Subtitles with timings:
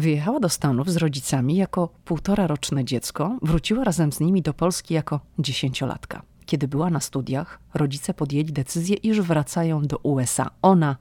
[0.00, 4.94] Wyjechała do Stanów z rodzicami jako półtora roczne dziecko, wróciła razem z nimi do Polski
[4.94, 6.22] jako dziesięciolatka.
[6.46, 10.50] Kiedy była na studiach, rodzice podjęli decyzję, iż wracają do USA.
[10.62, 10.96] Ona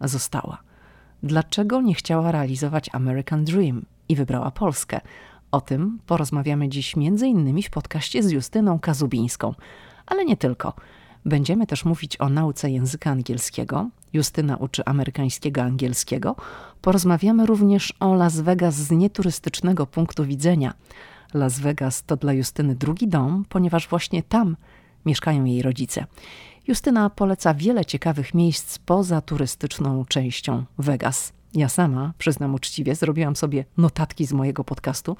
[0.00, 0.58] została.
[1.22, 5.00] Dlaczego nie chciała realizować American Dream i wybrała Polskę?
[5.50, 6.94] O tym porozmawiamy dziś
[7.26, 9.54] innymi w podcaście z Justyną Kazubińską.
[10.06, 10.72] Ale nie tylko.
[11.24, 13.88] Będziemy też mówić o nauce języka angielskiego.
[14.12, 16.36] Justyna uczy amerykańskiego angielskiego.
[16.82, 20.74] Porozmawiamy również o Las Vegas z nieturystycznego punktu widzenia.
[21.34, 24.56] Las Vegas to dla Justyny drugi dom, ponieważ właśnie tam
[25.06, 26.06] mieszkają jej rodzice.
[26.66, 31.32] Justyna poleca wiele ciekawych miejsc poza turystyczną częścią Vegas.
[31.54, 35.16] Ja sama, przyznam uczciwie, zrobiłam sobie notatki z mojego podcastu,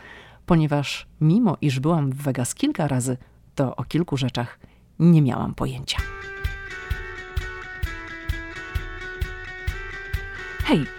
[0.46, 3.16] ponieważ mimo iż byłam w Vegas kilka razy,
[3.54, 4.58] to o kilku rzeczach
[4.98, 5.98] nie miałam pojęcia.
[10.64, 10.86] Hej,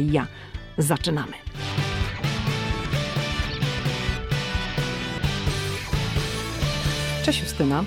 [0.00, 0.26] i ja.
[0.78, 1.32] Zaczynamy.
[7.24, 7.84] Cześć Justyna.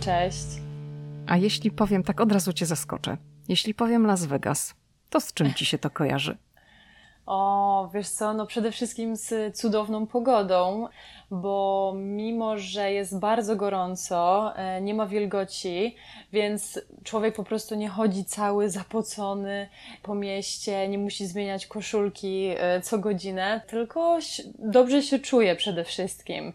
[0.00, 0.46] Cześć.
[1.26, 3.16] A jeśli powiem, tak od razu cię zaskoczę.
[3.48, 4.74] Jeśli powiem Las Vegas,
[5.10, 6.38] to z czym ci się to kojarzy?
[7.26, 10.88] O, wiesz co, no przede wszystkim z cudowną pogodą,
[11.30, 15.96] bo mimo, że jest bardzo gorąco, e, nie ma wilgoci,
[16.32, 19.68] więc człowiek po prostu nie chodzi cały zapocony
[20.02, 24.18] po mieście, nie musi zmieniać koszulki e, co godzinę, tylko
[24.58, 26.52] dobrze się czuje przede wszystkim.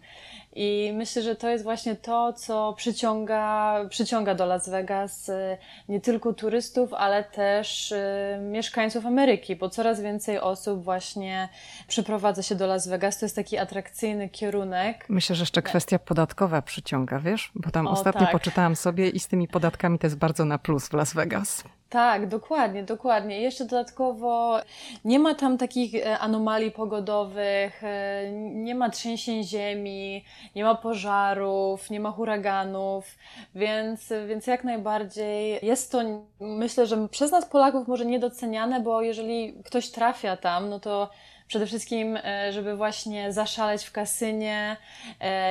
[0.52, 6.00] I myślę, że to jest właśnie to, co przyciąga, przyciąga do Las Vegas y, nie
[6.00, 11.48] tylko turystów, ale też y, mieszkańców Ameryki, bo coraz więcej osób właśnie
[11.88, 13.18] przeprowadza się do Las Vegas.
[13.18, 15.06] To jest taki atrakcyjny kierunek.
[15.08, 17.52] Myślę, że jeszcze kwestia podatkowa przyciąga, wiesz?
[17.54, 18.32] Bo tam o, ostatnio tak.
[18.32, 21.64] poczytałam sobie i z tymi podatkami to jest bardzo na plus w Las Vegas.
[21.88, 23.40] Tak, dokładnie, dokładnie.
[23.40, 24.60] Jeszcze dodatkowo
[25.04, 31.90] nie ma tam takich e, anomalii pogodowych, e, nie ma trzęsień ziemi, nie ma pożarów,
[31.90, 33.16] nie ma huraganów,
[33.54, 36.00] więc, więc jak najbardziej jest to,
[36.40, 41.10] myślę, że przez nas Polaków może niedoceniane, bo jeżeli ktoś trafia tam, no to
[41.48, 44.76] przede wszystkim, e, żeby właśnie zaszaleć w kasynie,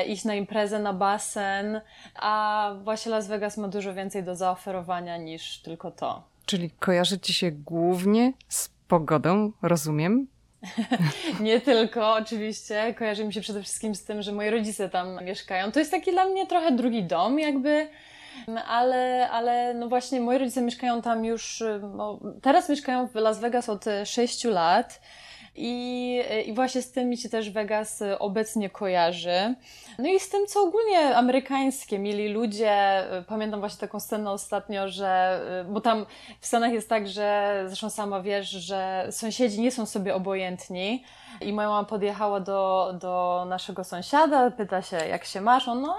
[0.08, 1.81] iść na imprezę, na basen,
[2.16, 6.24] a właśnie Las Vegas ma dużo więcej do zaoferowania niż tylko to.
[6.46, 10.28] Czyli kojarzy ci się głównie z pogodą, rozumiem?
[11.40, 12.96] nie tylko, oczywiście.
[12.97, 15.72] Kojarzy mi się przede wszystkim z tym, że moi rodzice tam mieszkają.
[15.72, 17.90] To jest taki dla mnie trochę drugi dom, jakby.
[18.68, 23.69] Ale, ale no właśnie moi rodzice mieszkają tam już, no, teraz mieszkają w Las Vegas
[23.69, 25.02] od 6 lat.
[25.57, 29.56] I, I właśnie z tym mi się też Vegas obecnie kojarzy.
[30.00, 33.03] No i z tym, co ogólnie amerykańskie mieli ludzie.
[33.28, 36.06] Pamiętam właśnie taką scenę ostatnio, że, bo tam
[36.40, 41.03] w Stanach jest tak, że zresztą sama wiesz, że sąsiedzi nie są sobie obojętni.
[41.41, 45.67] I moja mama podjechała do, do naszego sąsiada, pyta się, jak się masz?
[45.67, 45.96] On, no,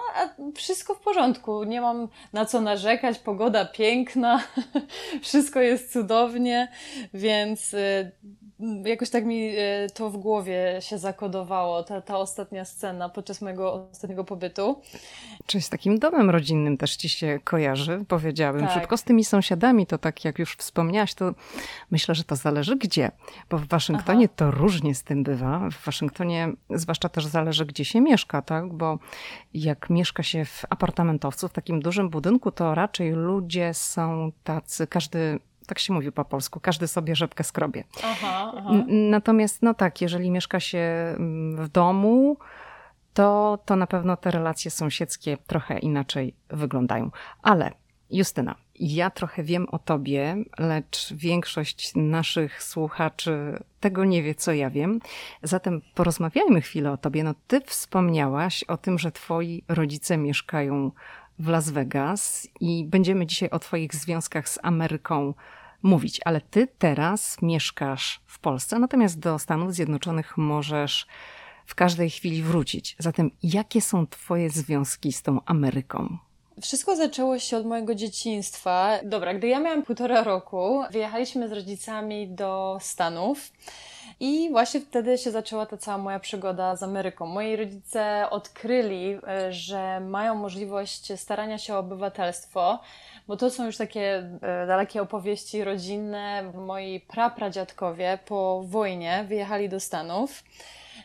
[0.55, 4.43] wszystko w porządku, nie mam na co narzekać, pogoda piękna,
[5.23, 6.69] wszystko jest cudownie,
[7.15, 8.13] więc y,
[8.85, 13.89] jakoś tak mi e, to w głowie się zakodowało, ta, ta ostatnia scena podczas mojego
[13.93, 14.83] ostatniego pobytu.
[15.47, 18.67] Czy z takim domem rodzinnym też ci się kojarzy, powiedziałabym.
[18.67, 18.81] Tak.
[18.81, 21.35] Tylko z tymi sąsiadami, to tak jak już wspomniałaś, to
[21.91, 23.11] myślę, że to zależy gdzie.
[23.51, 24.35] Bo w Waszyngtonie Aha.
[24.37, 25.69] to różnie z tym bywa.
[25.71, 28.73] W Waszyngtonie zwłaszcza też zależy, gdzie się mieszka, tak?
[28.73, 28.99] Bo
[29.55, 35.39] jak mieszka się w apartamentowcu, w takim dużym budynku, to raczej ludzie są tacy, każdy
[35.69, 37.85] tak się mówi po polsku, każdy sobie rzepkę skrobie.
[38.05, 38.71] Aha, aha.
[38.89, 42.37] Natomiast no tak, jeżeli mieszka się mm, w domu,
[43.15, 47.11] to, to na pewno te relacje sąsiedzkie trochę inaczej wyglądają.
[47.43, 47.73] Ale
[48.11, 54.71] Justyna, ja trochę wiem o tobie, lecz większość naszych słuchaczy tego nie wie, co ja
[54.71, 55.01] wiem.
[55.43, 57.25] Zatem porozmawiajmy chwilę o tobie.
[57.25, 60.91] No, ty wspomniałaś o tym, że twoi rodzice mieszkają
[61.39, 65.35] w Las Vegas i będziemy dzisiaj o twoich związkach z Ameryką
[65.83, 71.07] mówić, ale ty teraz mieszkasz w Polsce, natomiast do Stanów Zjednoczonych możesz
[71.67, 72.97] w każdej chwili wrócić.
[72.99, 76.19] Zatem jakie są twoje związki z tą Ameryką?
[76.63, 78.99] Wszystko zaczęło się od mojego dzieciństwa.
[79.05, 83.53] Dobra, gdy ja miałam półtora roku, wyjechaliśmy z rodzicami do Stanów.
[84.21, 87.27] I właśnie wtedy się zaczęła ta cała moja przygoda z Ameryką.
[87.27, 92.79] Moi rodzice odkryli, e, że mają możliwość starania się o obywatelstwo,
[93.29, 96.53] bo to są już takie e, dalekie opowieści rodzinne.
[96.55, 100.45] Moi prapradziadkowie po wojnie wyjechali do Stanów.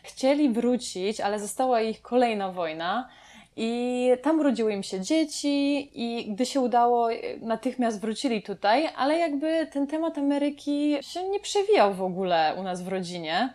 [0.02, 3.08] Chcieli wrócić, ale została ich kolejna wojna.
[3.56, 7.08] I tam urodziły im się dzieci, i gdy się udało,
[7.40, 12.82] natychmiast wrócili tutaj, ale jakby ten temat Ameryki się nie przewijał w ogóle u nas
[12.82, 13.54] w rodzinie.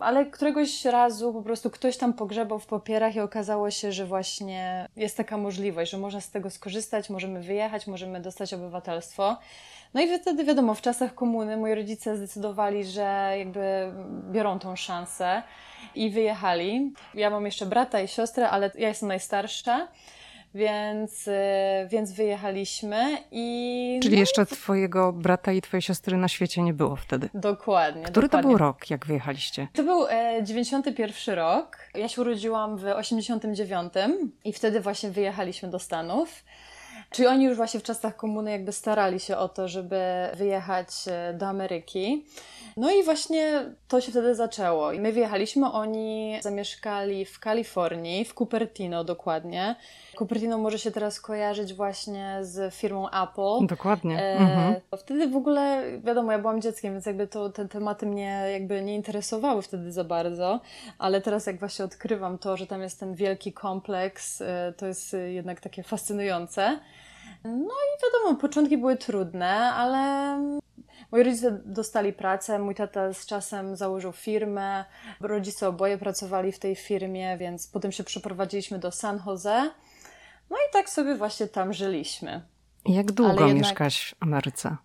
[0.00, 4.88] Ale któregoś razu po prostu ktoś tam pogrzebał w papierach i okazało się, że właśnie
[4.96, 9.36] jest taka możliwość, że można z tego skorzystać, możemy wyjechać, możemy dostać obywatelstwo.
[9.94, 13.92] No i wtedy wiadomo, w czasach komuny moi rodzice zdecydowali, że jakby
[14.30, 15.42] biorą tą szansę
[15.94, 16.92] i wyjechali.
[17.14, 19.88] Ja mam jeszcze brata i siostrę, ale ja jestem najstarsza.
[20.54, 21.32] Więc, y,
[21.88, 24.00] więc wyjechaliśmy i.
[24.02, 27.28] Czyli no, jeszcze twojego brata i twojej siostry na świecie nie było wtedy.
[27.34, 28.02] Dokładnie.
[28.02, 28.42] Który dokładnie.
[28.42, 29.68] to był rok, jak wyjechaliście?
[29.72, 31.76] To był e, 91 rok.
[31.94, 33.92] Ja się urodziłam w 89
[34.44, 36.44] i wtedy właśnie wyjechaliśmy do Stanów.
[37.12, 40.00] Czyli oni już właśnie w czasach komuny jakby starali się o to, żeby
[40.34, 42.24] wyjechać e, do Ameryki.
[42.76, 44.92] No i właśnie to się wtedy zaczęło.
[44.92, 49.76] I my wyjechaliśmy, oni zamieszkali w Kalifornii, w Cupertino dokładnie.
[50.18, 53.66] Cupertino może się teraz kojarzyć właśnie z firmą Apple.
[53.66, 54.18] Dokładnie.
[54.22, 54.74] E, mhm.
[54.98, 58.94] Wtedy w ogóle, wiadomo, ja byłam dzieckiem, więc jakby to, te tematy mnie jakby nie
[58.94, 60.60] interesowały wtedy za bardzo,
[60.98, 65.16] ale teraz jak właśnie odkrywam to, że tam jest ten wielki kompleks, e, to jest
[65.26, 66.78] jednak takie fascynujące.
[67.44, 70.36] No i wiadomo, początki były trudne, ale
[71.12, 74.84] moi rodzice dostali pracę, mój tata z czasem założył firmę,
[75.20, 79.70] rodzice oboje pracowali w tej firmie, więc potem się przeprowadziliśmy do San Jose.
[80.50, 82.42] No i tak sobie właśnie tam żyliśmy.
[82.86, 83.56] Jak długo jednak...
[83.56, 84.76] mieszkałaś w Ameryce?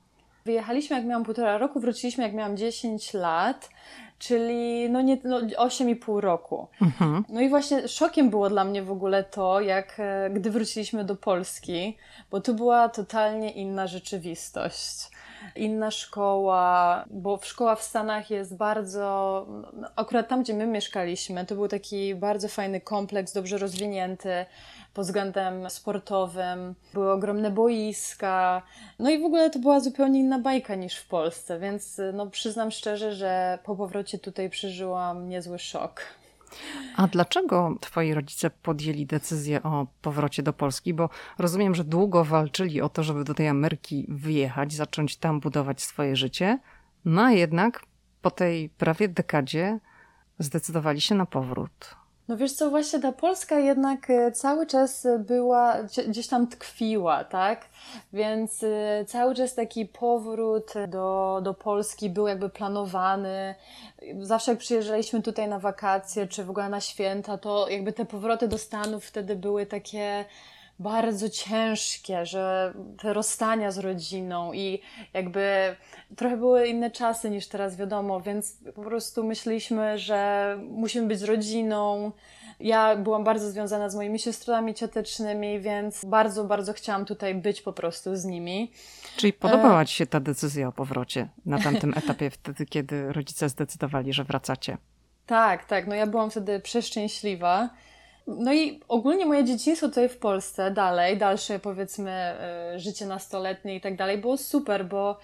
[0.45, 3.69] Wyjechaliśmy jak miałam półtora roku, wróciliśmy jak miałam 10 lat,
[4.19, 6.67] czyli no nie, no 8,5 roku.
[6.81, 7.25] Mhm.
[7.29, 11.15] No i właśnie szokiem było dla mnie w ogóle to, jak e, gdy wróciliśmy do
[11.15, 11.97] Polski,
[12.31, 15.09] bo tu była totalnie inna rzeczywistość
[15.55, 21.55] inna szkoła, bo szkoła w Stanach jest bardzo, no, akurat tam, gdzie my mieszkaliśmy, to
[21.55, 24.45] był taki bardzo fajny kompleks, dobrze rozwinięty
[24.93, 28.61] pod względem sportowym, były ogromne boiska,
[28.99, 32.71] no i w ogóle to była zupełnie inna bajka niż w Polsce, więc no przyznam
[32.71, 36.01] szczerze, że po powrocie tutaj przeżyłam niezły szok.
[36.95, 40.93] A dlaczego twoi rodzice podjęli decyzję o powrocie do Polski?
[40.93, 45.81] Bo rozumiem, że długo walczyli o to, żeby do tej Ameryki wyjechać, zacząć tam budować
[45.81, 46.59] swoje życie,
[47.05, 47.83] no a jednak
[48.21, 49.79] po tej prawie dekadzie
[50.39, 51.95] zdecydowali się na powrót.
[52.27, 55.75] No wiesz co, właśnie ta Polska jednak e, cały czas była,
[56.07, 57.65] gdzieś tam tkwiła, tak?
[58.13, 63.55] Więc e, cały czas taki powrót do, do Polski był jakby planowany.
[64.21, 68.47] Zawsze jak przyjeżdżaliśmy tutaj na wakacje, czy w ogóle na święta, to jakby te powroty
[68.47, 70.25] do Stanów wtedy były takie
[70.79, 74.81] bardzo ciężkie, że te rozstania z rodziną i
[75.13, 75.75] jakby
[76.15, 81.23] trochę były inne czasy niż teraz wiadomo, więc po prostu myśleliśmy, że musimy być z
[81.23, 82.11] rodziną.
[82.59, 87.73] Ja byłam bardzo związana z moimi siostrami ciotecznymi, więc bardzo, bardzo chciałam tutaj być po
[87.73, 88.71] prostu z nimi.
[89.17, 94.13] Czyli podobała Ci się ta decyzja o powrocie na tamtym etapie, wtedy, kiedy rodzice zdecydowali,
[94.13, 94.77] że wracacie?
[95.25, 95.87] Tak, tak.
[95.87, 97.69] No ja byłam wtedy przeszczęśliwa.
[98.27, 103.81] No i ogólnie moje dzieciństwo tutaj w Polsce, dalej, dalsze powiedzmy e, życie nastoletnie i
[103.81, 105.17] tak dalej, było super, bo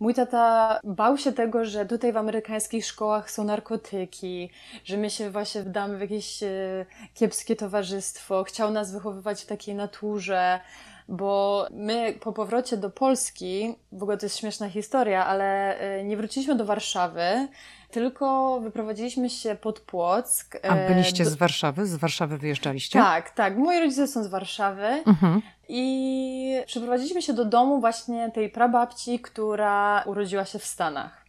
[0.00, 4.50] mój tata bał się tego, że tutaj w amerykańskich szkołach są narkotyki,
[4.84, 9.74] że my się właśnie wdamy w jakieś e, kiepskie towarzystwo, chciał nas wychowywać w takiej
[9.74, 10.60] naturze,
[11.08, 16.16] bo my po powrocie do Polski, w ogóle to jest śmieszna historia, ale e, nie
[16.16, 17.48] wróciliśmy do Warszawy,
[17.90, 20.56] tylko wyprowadziliśmy się pod Płock.
[20.62, 21.30] A e, byliście do...
[21.30, 21.86] z Warszawy?
[21.86, 22.98] Z Warszawy wyjeżdżaliście?
[22.98, 23.58] Tak, tak.
[23.58, 25.42] Moi rodzice są z Warszawy mhm.
[25.68, 31.24] i przeprowadziliśmy się do domu właśnie tej prababci, która urodziła się w Stanach.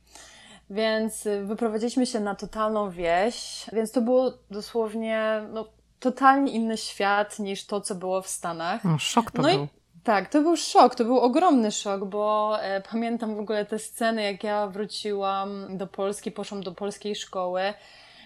[0.69, 5.65] Więc wyprowadziliśmy się na totalną wieś, więc to było dosłownie no,
[5.99, 8.83] totalnie inny świat niż to, co było w Stanach.
[8.83, 9.63] No, szok to no był.
[9.63, 9.67] I,
[10.03, 14.23] tak, to był szok, to był ogromny szok, bo e, pamiętam w ogóle te sceny,
[14.23, 17.61] jak ja wróciłam do Polski, poszłam do polskiej szkoły.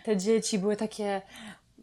[0.03, 1.21] Te dzieci były takie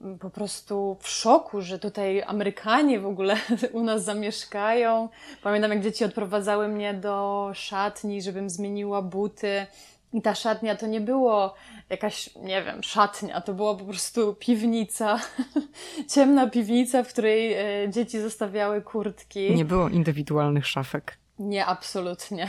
[0.00, 3.36] mm, po prostu w szoku, że tutaj Amerykanie w ogóle
[3.72, 5.08] u nas zamieszkają.
[5.42, 9.66] Pamiętam, jak dzieci odprowadzały mnie do szatni, żebym zmieniła buty.
[10.12, 11.54] I ta szatnia to nie było
[11.90, 15.18] jakaś, nie wiem, szatnia, to była po prostu piwnica,
[16.14, 19.54] ciemna piwnica, w której e, dzieci zostawiały kurtki.
[19.54, 21.20] Nie było indywidualnych szafek.
[21.40, 22.48] Nie, absolutnie.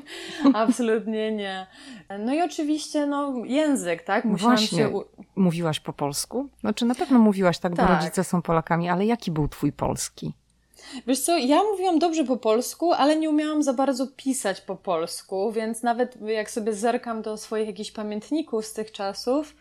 [0.54, 1.66] absolutnie nie.
[2.18, 4.24] No i oczywiście no, język, tak?
[4.24, 4.78] Musiałam Właśnie.
[4.78, 5.00] Się...
[5.36, 6.48] Mówiłaś po polsku?
[6.60, 10.34] Znaczy na pewno mówiłaś tak, tak, bo rodzice są Polakami, ale jaki był twój polski?
[11.06, 15.52] Wiesz co, ja mówiłam dobrze po polsku, ale nie umiałam za bardzo pisać po polsku,
[15.52, 19.54] więc nawet jak sobie zerkam do swoich jakichś pamiętników z tych czasów,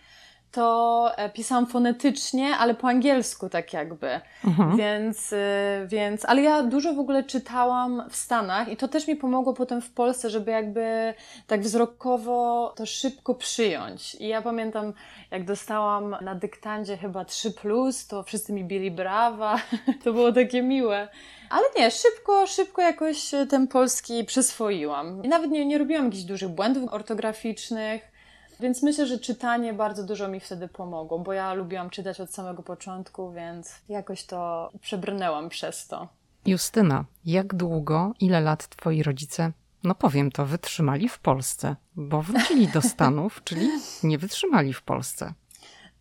[0.51, 4.22] to e, pisałam fonetycznie, ale po angielsku tak jakby.
[4.46, 4.77] Mhm.
[4.77, 9.15] Więc, e, więc, ale ja dużo w ogóle czytałam w Stanach i to też mi
[9.15, 11.13] pomogło potem w Polsce, żeby jakby
[11.48, 14.15] tak wzrokowo to szybko przyjąć.
[14.15, 14.94] I ja pamiętam,
[15.32, 19.62] jak dostałam na dyktandzie chyba 3+, to wszyscy mi bili brawa.
[20.03, 21.08] to było takie miłe.
[21.50, 25.24] Ale nie, szybko, szybko jakoś ten polski przyswoiłam.
[25.24, 28.19] I nawet nie, nie robiłam jakichś dużych błędów ortograficznych.
[28.60, 32.63] Więc myślę, że czytanie bardzo dużo mi wtedy pomogło, bo ja lubiłam czytać od samego
[32.63, 36.08] początku, więc jakoś to przebrnęłam przez to.
[36.46, 39.51] Justyna, jak długo, ile lat twoi rodzice,
[39.84, 41.75] no powiem to, wytrzymali w Polsce?
[41.96, 43.70] Bo wrócili do Stanów, czyli
[44.04, 45.34] nie wytrzymali w Polsce.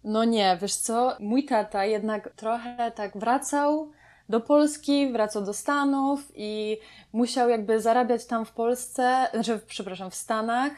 [0.04, 3.90] No nie, wiesz co, mój tata jednak trochę tak wracał
[4.28, 6.78] do Polski, wracał do Stanów i
[7.12, 10.72] musiał jakby zarabiać tam w Polsce, znaczy, przepraszam, w Stanach,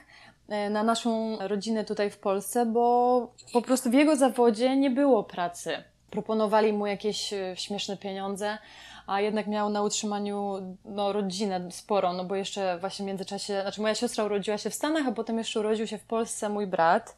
[0.70, 5.84] na naszą rodzinę tutaj w Polsce, bo po prostu w jego zawodzie nie było pracy.
[6.10, 8.58] Proponowali mu jakieś e, śmieszne pieniądze,
[9.06, 10.54] a jednak miał na utrzymaniu
[10.84, 14.74] no, rodzinę sporo, no bo jeszcze właśnie w międzyczasie, znaczy moja siostra urodziła się w
[14.74, 17.16] Stanach, a potem jeszcze urodził się w Polsce mój brat.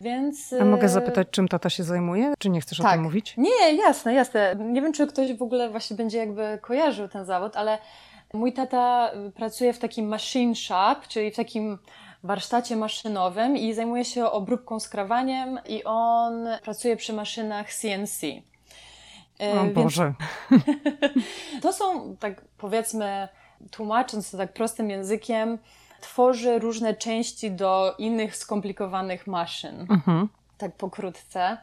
[0.00, 0.52] Więc...
[0.60, 2.34] A mogę e, zapytać, czym tata się zajmuje?
[2.38, 2.86] Czy nie chcesz tak.
[2.86, 3.04] o tym tak.
[3.04, 3.34] mówić?
[3.36, 4.56] Nie, jasne, jasne.
[4.56, 7.78] Nie wiem, czy ktoś w ogóle właśnie będzie jakby kojarzył ten zawód, ale
[8.32, 11.78] mój tata pracuje w takim machine shop, czyli w takim
[12.22, 18.22] warsztacie maszynowym i zajmuje się obróbką skrawaniem i on pracuje przy maszynach CNC.
[19.40, 20.14] E, o Boże.
[21.62, 23.28] to są, tak powiedzmy,
[23.70, 25.58] tłumacząc to tak prostym językiem,
[26.00, 29.86] tworzy różne części do innych skomplikowanych maszyn.
[29.90, 30.28] Mhm.
[30.58, 31.58] Tak pokrótce.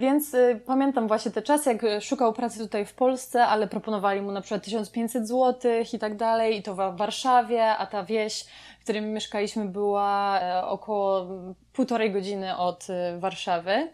[0.00, 4.32] Więc y, pamiętam właśnie te czasy, jak szukał pracy tutaj w Polsce, ale proponowali mu
[4.32, 8.44] na przykład 1500 zł i tak dalej, i to w Warszawie, a ta wieś,
[8.86, 11.26] w której mieszkaliśmy, była e, około
[11.72, 13.88] półtorej godziny od y, Warszawy.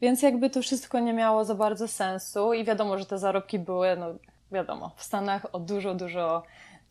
[0.00, 3.96] Więc jakby to wszystko nie miało za bardzo sensu i wiadomo, że te zarobki były,
[3.96, 4.06] no
[4.52, 6.42] wiadomo, w Stanach o dużo, dużo,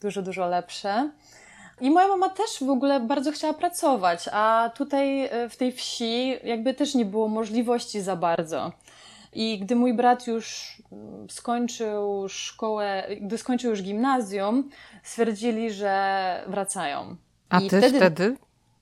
[0.02, 1.10] dużo, dużo lepsze.
[1.82, 6.40] I moja mama też w ogóle bardzo chciała pracować, a tutaj e, w tej wsi
[6.44, 8.72] jakby też nie było możliwości za bardzo.
[9.34, 14.70] I gdy mój brat już mm, skończył szkołę, gdy skończył już gimnazjum,
[15.04, 17.16] stwierdzili, że wracają.
[17.56, 18.36] A I ty wtedy, wtedy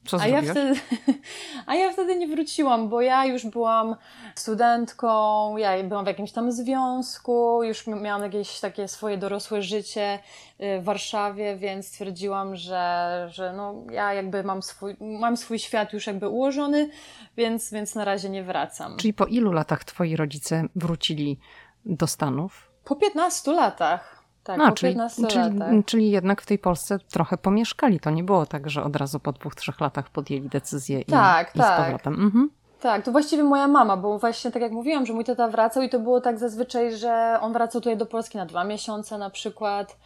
[0.06, 0.80] co a ja, wtedy,
[1.68, 3.96] a ja wtedy nie wróciłam, bo ja już byłam
[4.36, 10.20] studentką, ja byłam w jakimś tam związku, już miałam jakieś takie swoje dorosłe życie
[10.60, 15.94] y, w Warszawie, więc stwierdziłam, że, że no, ja jakby mam swój, mam swój świat
[15.94, 16.89] już jakby ułożony,
[17.38, 18.98] więc, więc na razie nie wracam.
[18.98, 21.39] Czyli po ilu latach twoi rodzice wrócili
[21.86, 22.72] do Stanów?
[22.84, 24.23] Po 15 latach.
[24.43, 24.97] Tak, no, czyli,
[25.29, 28.00] czyli, czyli, jednak w tej Polsce trochę pomieszkali.
[28.00, 31.55] To nie było tak, że od razu po dwóch, trzech latach podjęli decyzję i, tak,
[31.55, 31.79] i tak.
[31.79, 32.13] z powrotem.
[32.13, 32.50] Mhm.
[32.79, 35.89] Tak, to właściwie moja mama, bo właśnie tak jak mówiłam, że mój tata wracał i
[35.89, 39.97] to było tak zazwyczaj, że on wracał tutaj do Polski na dwa miesiące na przykład,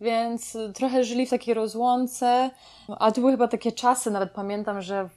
[0.00, 2.50] więc trochę żyli w takiej rozłące,
[2.98, 5.08] a to były chyba takie czasy, nawet pamiętam, że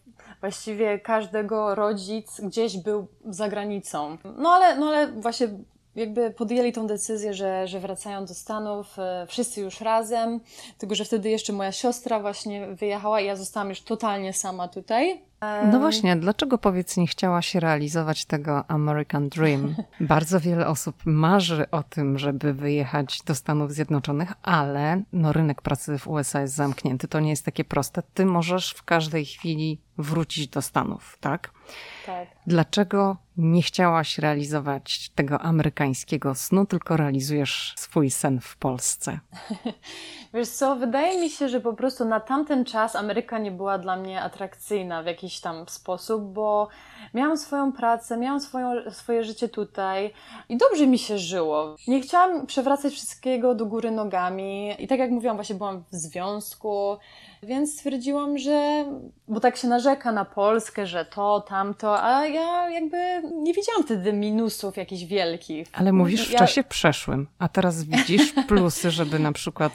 [0.41, 4.17] właściwie każdego rodzic gdzieś był za granicą.
[4.37, 5.47] No ale, no ale właśnie
[5.95, 10.39] jakby podjęli tą decyzję, że, że wracają do Stanów e, wszyscy już razem,
[10.77, 15.30] tylko że wtedy jeszcze moja siostra właśnie wyjechała i ja zostałam już totalnie sama tutaj.
[15.71, 19.75] No właśnie, dlaczego powiedz nie chciałaś realizować tego American Dream?
[19.99, 25.97] Bardzo wiele osób marzy o tym, żeby wyjechać do Stanów Zjednoczonych, ale no, rynek pracy
[25.97, 27.07] w USA jest zamknięty.
[27.07, 28.03] To nie jest takie proste.
[28.13, 31.51] Ty możesz w każdej chwili wrócić do Stanów, tak?
[32.05, 32.27] Tak.
[32.47, 39.19] Dlaczego nie chciałaś realizować tego amerykańskiego snu, tylko realizujesz swój sen w Polsce?
[40.33, 43.95] Wiesz co, wydaje mi się, że po prostu na tamten czas Ameryka nie była dla
[43.95, 46.67] mnie atrakcyjna w jakiś tam sposób, bo
[47.13, 50.13] miałam swoją pracę, miałam swoją, swoje życie tutaj
[50.49, 51.75] i dobrze mi się żyło.
[51.87, 56.97] Nie chciałam przewracać wszystkiego do góry nogami i tak jak mówiłam, właśnie byłam w związku,
[57.43, 58.85] więc stwierdziłam, że,
[59.27, 62.97] bo tak się narzeka na Polskę, że to, tamto, a ja jakby
[63.41, 65.67] nie widziałam wtedy minusów jakichś wielkich.
[65.73, 66.39] Ale mówisz w ja...
[66.39, 69.73] czasie przeszłym, a teraz widzisz plusy, żeby na przykład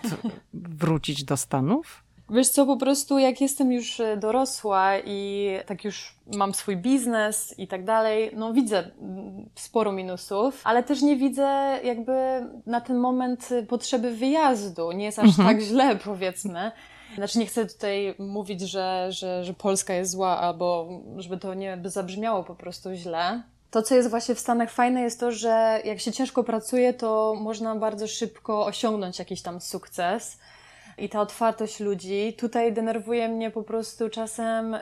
[0.54, 2.02] wrócić do Stanów?
[2.30, 7.58] Wiesz co, po prostu jak jestem już e, dorosła i tak już mam swój biznes
[7.58, 12.12] i tak dalej, no widzę mm, sporo minusów, ale też nie widzę jakby
[12.66, 14.92] na ten moment potrzeby wyjazdu.
[14.92, 15.48] Nie jest aż mhm.
[15.48, 16.72] tak źle, powiedzmy.
[17.14, 21.78] Znaczy nie chcę tutaj mówić, że, że, że Polska jest zła, albo żeby to nie
[21.84, 23.42] zabrzmiało po prostu źle.
[23.70, 27.34] To, co jest właśnie w Stanach fajne, jest to, że jak się ciężko pracuje, to
[27.40, 30.38] można bardzo szybko osiągnąć jakiś tam sukces.
[30.98, 32.34] I ta otwartość ludzi.
[32.38, 34.76] Tutaj denerwuje mnie po prostu czasem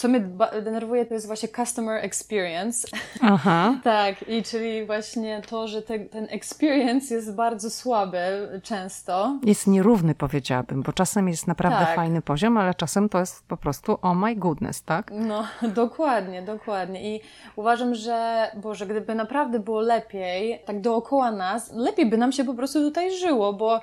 [0.00, 0.20] co mnie
[0.62, 2.88] denerwuje, to jest właśnie customer experience.
[3.22, 3.74] Aha.
[3.84, 9.38] tak, i czyli właśnie to, że te, ten experience jest bardzo słaby często.
[9.44, 11.96] Jest nierówny, powiedziałabym, bo czasem jest naprawdę tak.
[11.96, 15.10] fajny poziom, ale czasem to jest po prostu oh my goodness, tak?
[15.14, 15.44] No,
[15.84, 17.16] dokładnie, dokładnie.
[17.16, 17.20] I
[17.56, 22.54] uważam, że, Boże, gdyby naprawdę było lepiej, tak dookoła nas, lepiej by nam się po
[22.54, 23.80] prostu tutaj żyło, bo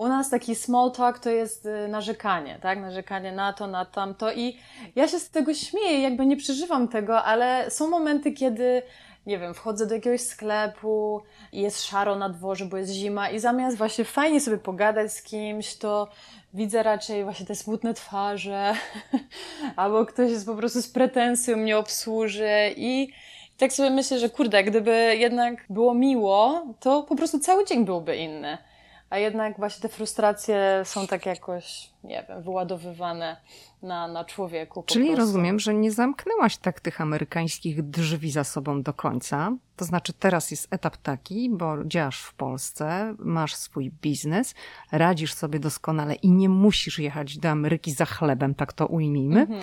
[0.00, 2.80] u nas taki small talk to jest y, narzekanie, tak?
[2.80, 4.56] Narzekanie na to, na tamto i
[4.96, 8.82] ja się z tego śmieję, jakby nie przeżywam tego, ale są momenty, kiedy
[9.26, 13.38] nie wiem, wchodzę do jakiegoś sklepu i jest szaro na dworze, bo jest zima i
[13.38, 16.08] zamiast właśnie fajnie sobie pogadać z kimś, to
[16.54, 18.74] widzę raczej właśnie te smutne twarze
[19.76, 23.12] albo ktoś jest po prostu z pretensją mnie obsłuży i
[23.58, 28.16] tak sobie myślę, że kurde, gdyby jednak było miło, to po prostu cały dzień byłby
[28.16, 28.58] inny
[29.10, 33.36] a jednak właśnie te frustracje są tak jakoś, nie wiem, wyładowywane
[33.82, 34.82] na, na człowieku.
[34.82, 35.20] Czyli prostu.
[35.20, 39.56] rozumiem, że nie zamknęłaś tak tych amerykańskich drzwi za sobą do końca.
[39.76, 44.54] To znaczy teraz jest etap taki, bo działasz w Polsce, masz swój biznes,
[44.92, 49.40] radzisz sobie doskonale i nie musisz jechać do Ameryki za chlebem, tak to ujmijmy.
[49.40, 49.60] Mhm.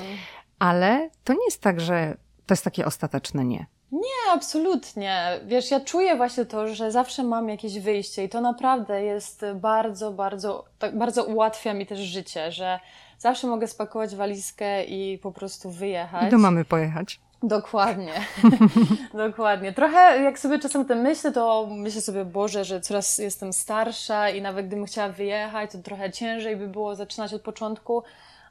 [0.60, 3.66] Ale to nie jest tak, że to jest takie ostateczne nie.
[3.92, 5.40] Nie, absolutnie.
[5.46, 10.12] Wiesz, ja czuję właśnie to, że zawsze mam jakieś wyjście i to naprawdę jest bardzo,
[10.12, 12.80] bardzo, tak bardzo ułatwia mi też życie, że
[13.20, 16.28] zawsze mogę spakować walizkę i po prostu wyjechać.
[16.28, 17.20] I do mamy pojechać.
[17.44, 18.14] Dokładnie.
[19.28, 19.74] Dokładnie.
[19.74, 24.42] Trochę jak sobie czasem tym myślę, to myślę sobie, Boże, że coraz jestem starsza i
[24.42, 28.04] nawet gdybym chciała wyjechać, to trochę ciężej by było zaczynać od początku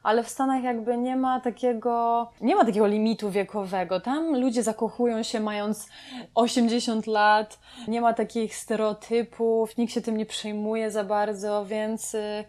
[0.02, 4.00] ale w Stanach jakby nie ma takiego, nie ma takiego limitu wiekowego.
[4.00, 5.88] Tam ludzie zakochują się mając
[6.34, 12.44] 80 lat, nie ma takich stereotypów, nikt się tym nie przejmuje za bardzo, więc, y,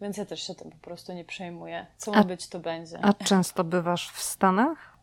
[0.00, 1.86] więc ja też się tym po prostu nie przejmuję.
[1.96, 2.98] Co ma a, być, to będzie.
[3.02, 4.98] A często bywasz w Stanach?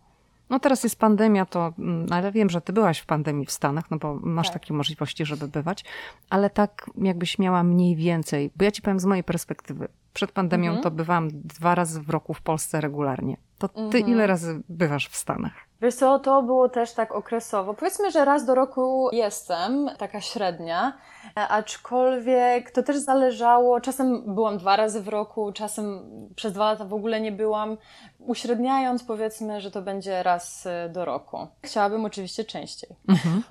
[0.49, 3.91] No teraz jest pandemia, to, mm, ale wiem, że ty byłaś w pandemii w Stanach,
[3.91, 4.53] no bo masz tak.
[4.53, 5.85] takie możliwości, żeby bywać,
[6.29, 10.67] ale tak jakbyś miała mniej więcej, bo ja ci powiem z mojej perspektywy, przed pandemią
[10.67, 10.83] mhm.
[10.83, 13.37] to bywałam dwa razy w roku w Polsce regularnie.
[13.57, 14.07] To ty mhm.
[14.07, 15.53] ile razy bywasz w Stanach?
[15.81, 17.73] Wiesz co, to było też tak okresowo.
[17.73, 20.97] Powiedzmy, że raz do roku jestem, taka średnia,
[21.35, 23.81] aczkolwiek to też zależało.
[23.81, 25.99] Czasem byłam dwa razy w roku, czasem
[26.35, 27.77] przez dwa lata w ogóle nie byłam.
[28.19, 31.47] Uśredniając, powiedzmy, że to będzie raz y, do roku.
[31.63, 32.89] Chciałabym oczywiście częściej.
[33.07, 33.43] Mhm.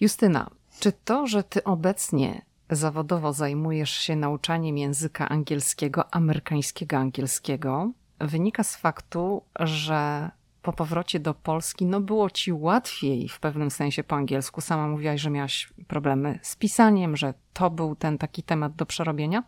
[0.00, 2.42] Justyna, czy to, że ty obecnie
[2.76, 10.30] zawodowo zajmujesz się nauczaniem języka angielskiego, amerykańskiego angielskiego, wynika z faktu, że
[10.62, 14.60] po powrocie do Polski, no było ci łatwiej w pewnym sensie po angielsku.
[14.60, 19.42] Sama mówiłaś, że miałaś problemy z pisaniem, że to był ten taki temat do przerobienia.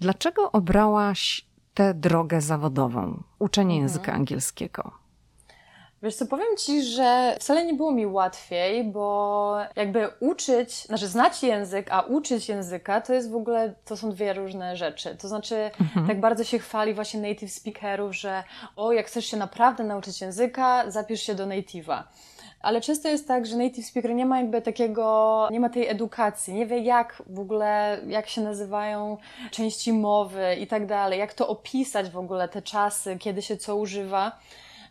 [0.00, 3.82] Dlaczego obrałaś tę drogę zawodową, uczenie mhm.
[3.82, 5.01] języka angielskiego?
[6.02, 11.42] Wiesz co, powiem Ci, że wcale nie było mi łatwiej, bo jakby uczyć, znaczy znać
[11.42, 15.16] język, a uczyć języka to jest w ogóle, to są dwie różne rzeczy.
[15.16, 16.06] To znaczy, mhm.
[16.06, 18.44] tak bardzo się chwali właśnie native speakerów, że
[18.76, 22.02] o, jak chcesz się naprawdę nauczyć języka, zapisz się do native'a.
[22.60, 26.54] Ale często jest tak, że native speaker nie ma jakby takiego, nie ma tej edukacji,
[26.54, 29.16] nie wie jak w ogóle, jak się nazywają
[29.50, 33.76] części mowy i tak dalej, jak to opisać w ogóle te czasy, kiedy się co
[33.76, 34.38] używa.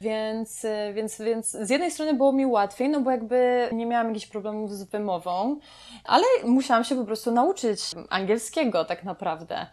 [0.02, 4.08] Więc, y, więc, więc z jednej strony było mi łatwiej, no bo jakby nie miałam
[4.08, 5.60] jakichś problemów z wymową,
[6.06, 9.68] ale musiałam się po prostu nauczyć angielskiego tak naprawdę.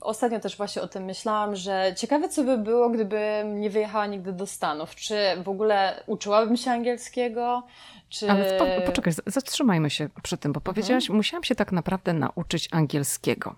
[0.00, 4.32] Ostatnio też właśnie o tym myślałam, że ciekawe co by było, gdybym nie wyjechała nigdy
[4.32, 4.94] do Stanów.
[4.94, 7.62] Czy w ogóle uczyłabym się angielskiego?
[8.08, 8.30] Czy...
[8.30, 10.74] Ale po, poczekaj, zatrzymajmy się przy tym, bo mhm.
[10.74, 13.54] powiedziałaś, musiałam się tak naprawdę nauczyć angielskiego.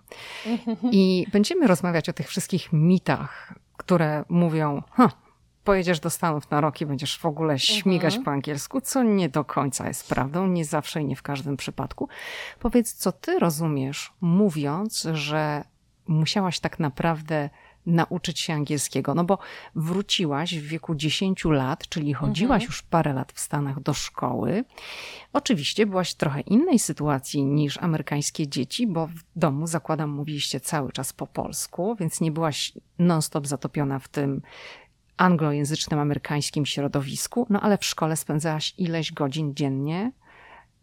[0.91, 4.81] I będziemy rozmawiać o tych wszystkich mitach, które mówią,
[5.63, 8.25] pojedziesz do Stanów na rok i będziesz w ogóle śmigać mhm.
[8.25, 12.09] po angielsku, co nie do końca jest prawdą, nie zawsze i nie w każdym przypadku.
[12.59, 15.63] Powiedz, co ty rozumiesz, mówiąc, że
[16.07, 17.49] musiałaś tak naprawdę
[17.85, 19.13] nauczyć się angielskiego?
[19.13, 19.37] No bo
[19.75, 22.67] wróciłaś w wieku 10 lat, czyli chodziłaś mhm.
[22.67, 24.63] już parę lat w Stanach do szkoły.
[25.33, 30.91] Oczywiście byłaś w trochę innej sytuacji niż amerykańskie dzieci, bo w domu, zakładam, mówiliście cały
[30.91, 34.41] czas po polsku, więc nie byłaś non-stop zatopiona w tym
[35.17, 40.11] anglojęzycznym amerykańskim środowisku, no ale w szkole spędzałaś ileś godzin dziennie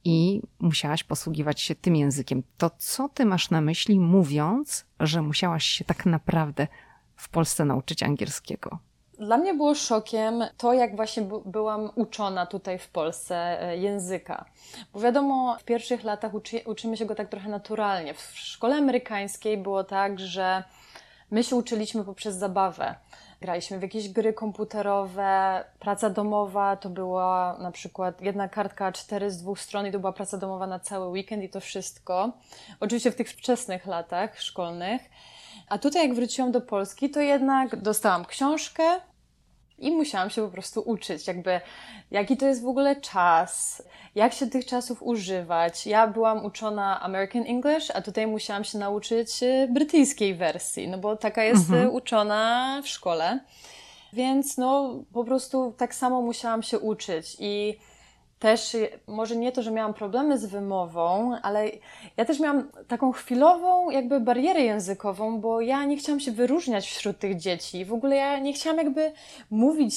[0.05, 2.43] i musiałaś posługiwać się tym językiem.
[2.59, 6.69] To co ty masz na myśli, mówiąc, że musiałaś się tak naprawdę
[7.17, 8.79] w Polsce nauczyć angielskiego?
[9.19, 14.45] Dla mnie było szokiem to, jak właśnie byłam uczona tutaj w Polsce e, języka.
[14.93, 18.15] Bo wiadomo, w pierwszych latach uczy, uczymy się go tak trochę naturalnie.
[18.15, 20.65] W szkole amerykańskiej było tak, że
[21.31, 22.95] my się uczyliśmy poprzez zabawę.
[23.41, 29.39] Graliśmy w jakieś gry komputerowe, praca domowa to była na przykład jedna kartka cztery z
[29.43, 32.33] dwóch stron i to była praca domowa na cały weekend i to wszystko.
[32.81, 35.03] Oczywiście w tych wczesnych latach szkolnych.
[35.69, 39.01] A tutaj jak wróciłam do Polski, to jednak dostałam książkę,
[39.81, 41.61] i musiałam się po prostu uczyć, jakby
[42.11, 43.83] jaki to jest w ogóle czas,
[44.15, 45.87] jak się tych czasów używać.
[45.87, 51.17] Ja byłam uczona American English, a tutaj musiałam się nauczyć y, brytyjskiej wersji, no bo
[51.17, 51.91] taka jest mhm.
[51.95, 53.41] uczona w szkole.
[54.13, 57.79] Więc no po prostu tak samo musiałam się uczyć i
[58.41, 58.77] też
[59.07, 61.71] może nie to, że miałam problemy z wymową, ale
[62.17, 67.19] ja też miałam taką chwilową jakby barierę językową, bo ja nie chciałam się wyróżniać wśród
[67.19, 67.85] tych dzieci.
[67.85, 69.13] W ogóle ja nie chciałam jakby
[69.51, 69.95] mówić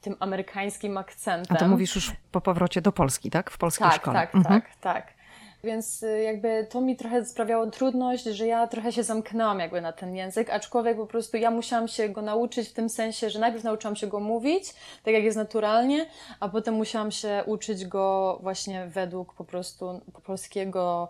[0.00, 1.56] tym amerykańskim akcentem.
[1.56, 3.50] A to mówisz już po powrocie do Polski, tak?
[3.50, 4.14] W polskiej tak, szkole.
[4.14, 4.60] Tak, mhm.
[4.60, 5.21] tak, tak.
[5.64, 9.92] Więc y, jakby to mi trochę sprawiało trudność, że ja trochę się zamknęłam jakby na
[9.92, 13.64] ten język, aczkolwiek po prostu ja musiałam się go nauczyć w tym sensie, że najpierw
[13.64, 16.06] nauczyłam się go mówić, tak jak jest naturalnie,
[16.40, 21.08] a potem musiałam się uczyć go właśnie według po prostu polskiego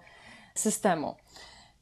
[0.54, 1.14] systemu.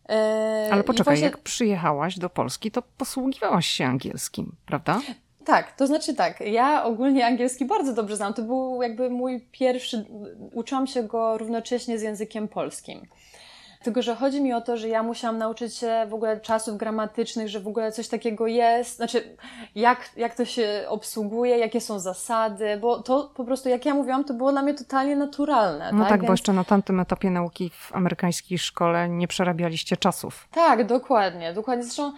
[0.08, 1.24] E, Ale poczekaj, właśnie...
[1.24, 5.00] jak przyjechałaś do Polski, to posługiwałaś się angielskim, prawda?
[5.44, 8.34] Tak, to znaczy tak, ja ogólnie angielski bardzo dobrze znam.
[8.34, 10.04] To był jakby mój pierwszy,
[10.52, 13.06] uczyłam się go równocześnie z językiem polskim.
[13.82, 17.48] Tylko, że chodzi mi o to, że ja musiałam nauczyć się w ogóle czasów gramatycznych,
[17.48, 19.36] że w ogóle coś takiego jest, znaczy
[19.74, 24.24] jak, jak to się obsługuje, jakie są zasady, bo to po prostu, jak ja mówiłam,
[24.24, 25.92] to było dla mnie totalnie naturalne.
[25.92, 26.26] No tak, tak Więc...
[26.26, 30.48] bo jeszcze na tamtym etapie nauki w amerykańskiej szkole nie przerabialiście czasów.
[30.50, 31.84] Tak, dokładnie, dokładnie.
[31.84, 32.12] Zresztą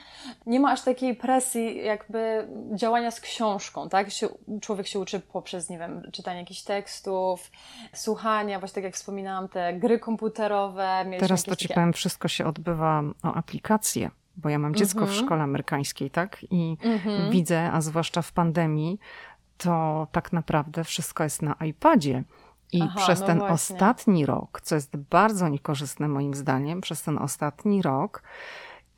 [0.47, 4.11] nie ma aż takiej presji jakby działania z książką, tak?
[4.11, 4.29] Się,
[4.61, 7.51] człowiek się uczy poprzez, nie wiem, czytanie jakichś tekstów,
[7.93, 11.05] słuchania, właśnie tak jak wspominałam, te gry komputerowe.
[11.19, 15.27] Teraz to ci powiem, wszystko się odbywa o aplikację, bo ja mam dziecko w mhm.
[15.27, 16.47] szkole amerykańskiej, tak?
[16.51, 17.31] I mhm.
[17.31, 18.99] widzę, a zwłaszcza w pandemii,
[19.59, 22.25] to tak naprawdę wszystko jest na iPadzie.
[22.73, 23.55] I Aha, przez no ten właśnie.
[23.55, 28.23] ostatni rok, co jest bardzo niekorzystne moim zdaniem, przez ten ostatni rok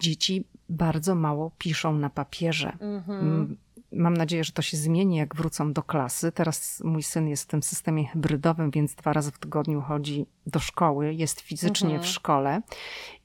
[0.00, 2.76] dzieci bardzo mało piszą na papierze.
[2.80, 3.56] Mhm.
[3.96, 6.32] Mam nadzieję, że to się zmieni, jak wrócą do klasy.
[6.32, 10.60] Teraz mój syn jest w tym systemie hybrydowym, więc dwa razy w tygodniu chodzi do
[10.60, 12.02] szkoły, jest fizycznie mhm.
[12.02, 12.62] w szkole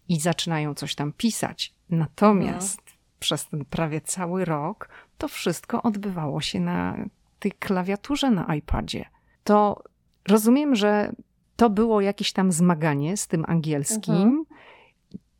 [0.09, 1.73] i zaczynają coś tam pisać.
[1.89, 2.97] Natomiast mhm.
[3.19, 6.97] przez ten prawie cały rok to wszystko odbywało się na
[7.39, 9.05] tej klawiaturze na iPadzie.
[9.43, 9.83] To
[10.27, 11.11] rozumiem, że
[11.55, 14.15] to było jakieś tam zmaganie z tym angielskim.
[14.15, 14.48] Mhm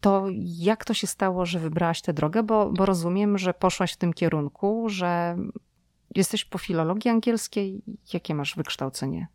[0.01, 2.43] to jak to się stało, że wybrałaś tę drogę?
[2.43, 5.37] Bo, bo rozumiem, że poszłaś w tym kierunku, że
[6.15, 7.81] jesteś po filologii angielskiej.
[8.13, 9.27] Jakie masz wykształcenie?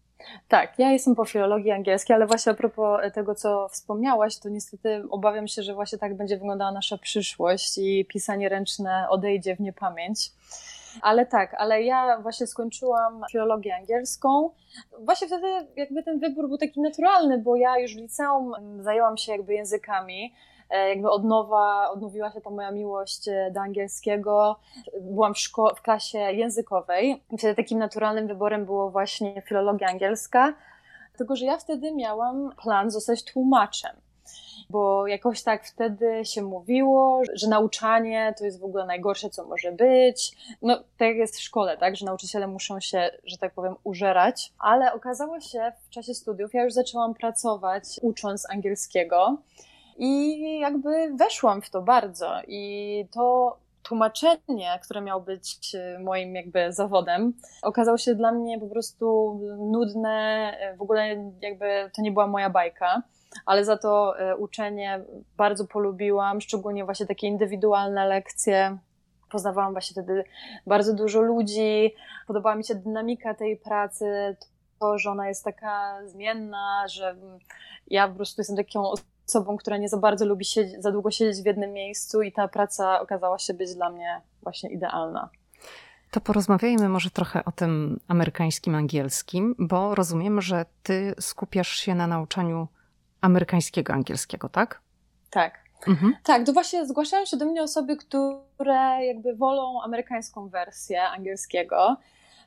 [0.48, 5.03] Tak, ja jestem po filologii angielskiej, ale właśnie a propos tego, co wspomniałaś, to niestety
[5.11, 10.33] obawiam się, że właśnie tak będzie wyglądała nasza przyszłość i pisanie ręczne odejdzie w niepamięć.
[11.03, 14.50] Ale tak, ale ja właśnie skończyłam filologię angielską.
[15.00, 15.46] Właśnie wtedy
[15.77, 20.35] jakby ten wybór był taki naturalny, bo ja już w liceum zajęłam się jakby językami.
[20.70, 24.57] E, jakby od nowa, odnowiła się ta moja miłość e, do angielskiego.
[25.00, 27.22] Byłam w, szko- w klasie językowej.
[27.38, 30.55] Wtedy takim naturalnym wyborem było właśnie filologia angielska.
[31.16, 33.96] Tylko, że ja wtedy miałam plan zostać tłumaczem
[34.70, 39.72] bo jakoś tak wtedy się mówiło, że nauczanie to jest w ogóle najgorsze, co może
[39.72, 40.37] być.
[40.62, 44.92] No, tak jest w szkole, tak, że nauczyciele muszą się, że tak powiem, użerać, ale
[44.92, 49.37] okazało się w czasie studiów, ja już zaczęłam pracować ucząc angielskiego.
[49.96, 52.33] I jakby weszłam w to bardzo.
[52.48, 58.66] I to tłumaczenie, które miało być e, moim jakby zawodem, okazało się dla mnie po
[58.66, 60.52] prostu nudne.
[60.78, 63.02] W ogóle jakby to nie była moja bajka.
[63.46, 65.04] Ale za to e, uczenie
[65.37, 68.78] bardzo polubiłam, szczególnie właśnie takie indywidualne lekcje.
[69.30, 70.24] Poznawałam właśnie wtedy
[70.66, 71.94] bardzo dużo ludzi,
[72.26, 74.37] podobała mi się dynamika tej pracy,
[74.80, 77.16] to, że ona jest taka zmienna, że
[77.87, 78.92] ja po prostu jestem taką
[79.29, 82.49] osobą, która nie za bardzo lubi siedzieć, za długo siedzieć w jednym miejscu i ta
[82.49, 85.29] praca okazała się być dla mnie właśnie idealna.
[86.11, 92.07] To porozmawiajmy może trochę o tym amerykańskim angielskim, bo rozumiem, że ty skupiasz się na
[92.07, 92.69] nauczaniu
[93.21, 94.81] amerykańskiego angielskiego, tak?
[95.31, 95.65] Tak.
[95.89, 96.17] Mhm.
[96.25, 101.97] Tak, to właśnie zgłaszają się do mnie osoby, które jakby wolą amerykańską wersję angielskiego.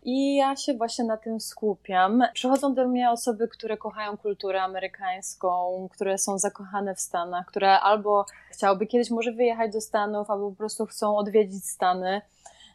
[0.04, 2.24] I ja się właśnie na tym skupiam.
[2.34, 8.26] Przychodzą do mnie osoby, które kochają kulturę amerykańską, które są zakochane w Stanach, które albo
[8.52, 12.22] chciałyby kiedyś może wyjechać do Stanów, albo po prostu chcą odwiedzić Stany.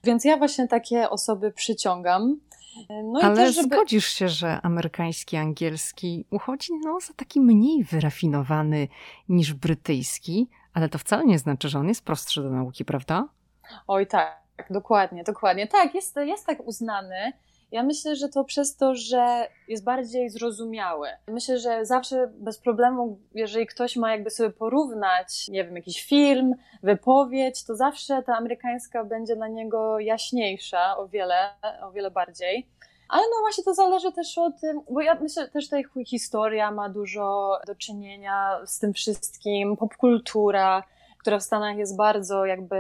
[0.05, 2.41] Więc ja właśnie takie osoby przyciągam.
[3.05, 3.77] No Ale też, żeby...
[3.77, 8.89] zgodzisz się, że amerykański angielski uchodzi no, za taki mniej wyrafinowany
[9.29, 13.29] niż brytyjski, ale to wcale nie znaczy, że on jest prostszy do nauki, prawda?
[13.87, 15.67] Oj tak, dokładnie, dokładnie.
[15.67, 17.33] Tak, jest, jest tak uznany.
[17.73, 21.09] Ja myślę, że to przez to, że jest bardziej zrozumiały.
[21.29, 26.55] Myślę, że zawsze bez problemu, jeżeli ktoś ma jakby sobie porównać, nie wiem, jakiś film,
[26.83, 31.51] wypowiedź, to zawsze ta amerykańska będzie dla niego jaśniejsza o wiele,
[31.83, 32.67] o wiele bardziej.
[33.09, 34.55] Ale no właśnie to zależy też od,
[34.91, 40.83] bo ja myślę też tutaj historia ma dużo do czynienia z tym wszystkim, popkultura,
[41.19, 42.77] która w Stanach jest bardzo jakby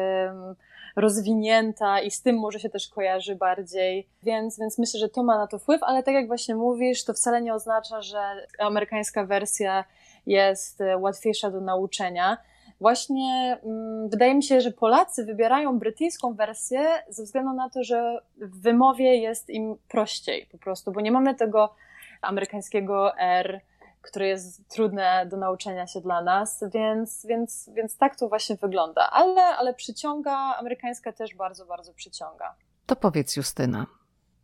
[0.96, 5.38] rozwinięta i z tym może się też kojarzy bardziej, więc, więc myślę, że to ma
[5.38, 9.84] na to wpływ, ale tak jak właśnie mówisz, to wcale nie oznacza, że amerykańska wersja
[10.26, 12.38] jest e, łatwiejsza do nauczenia.
[12.80, 18.18] Właśnie mm, wydaje mi się, że Polacy wybierają brytyjską wersję ze względu na to, że
[18.36, 21.74] w wymowie jest im prościej po prostu, bo nie mamy tego
[22.22, 23.60] amerykańskiego R,
[24.02, 29.10] które jest trudne do nauczenia się dla nas, więc, więc, więc tak to właśnie wygląda.
[29.10, 32.54] Ale, ale przyciąga, amerykańska też bardzo, bardzo przyciąga.
[32.86, 33.86] To powiedz, Justyna,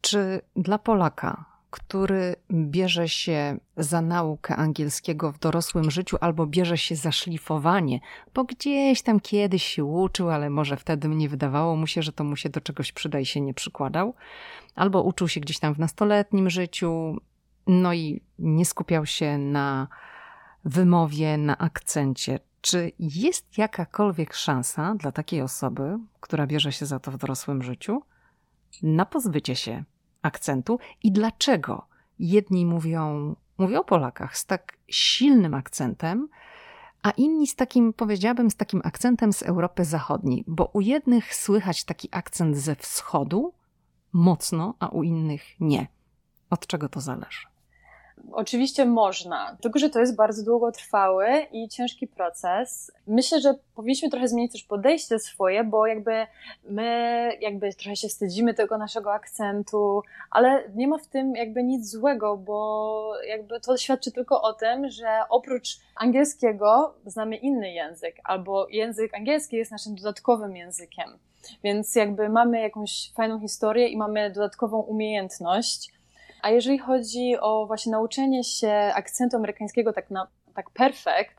[0.01, 6.97] czy dla Polaka, który bierze się za naukę angielskiego w dorosłym życiu albo bierze się
[6.97, 8.01] za szlifowanie,
[8.35, 12.25] bo gdzieś tam kiedyś się uczył, ale może wtedy nie wydawało mu się, że to
[12.25, 14.15] mu się do czegoś przyda i się nie przykładał,
[14.75, 17.17] albo uczył się gdzieś tam w nastoletnim życiu,
[17.69, 19.89] no i nie skupiał się na
[20.65, 22.41] wymowie, na akcencie.
[22.61, 28.03] Czy jest jakakolwiek szansa dla takiej osoby, która bierze się za to w dorosłym życiu,
[28.83, 29.85] na pozbycie się
[30.23, 31.87] akcentu i dlaczego
[32.19, 36.29] jedni mówią, mówią o Polakach z tak silnym akcentem,
[37.03, 41.85] a inni z takim, powiedziałabym, z takim akcentem z Europy Zachodniej, bo u jednych słychać
[41.85, 43.53] taki akcent ze wschodu
[44.13, 45.87] mocno, a u innych nie.
[46.51, 47.58] Od czego to zależy?
[48.33, 52.93] Oczywiście można, tylko że to jest bardzo długotrwały i ciężki proces.
[53.07, 56.27] Myślę, że powinniśmy trochę zmienić też podejście swoje, bo jakby
[56.65, 61.91] my jakby trochę się wstydzimy tego naszego akcentu, ale nie ma w tym jakby nic
[61.91, 68.69] złego, bo jakby to świadczy tylko o tym, że oprócz angielskiego znamy inny język, albo
[68.69, 71.19] język angielski jest naszym dodatkowym językiem.
[71.65, 75.98] Więc jakby mamy jakąś fajną historię i mamy dodatkową umiejętność
[76.43, 81.39] a jeżeli chodzi o właśnie nauczenie się akcentu amerykańskiego tak, na, tak perfekt,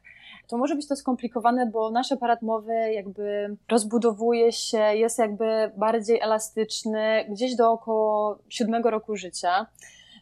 [0.50, 6.20] to może być to skomplikowane, bo nasz aparat mowy jakby rozbudowuje się, jest jakby bardziej
[6.22, 9.68] elastyczny gdzieś do około siódmego roku życia.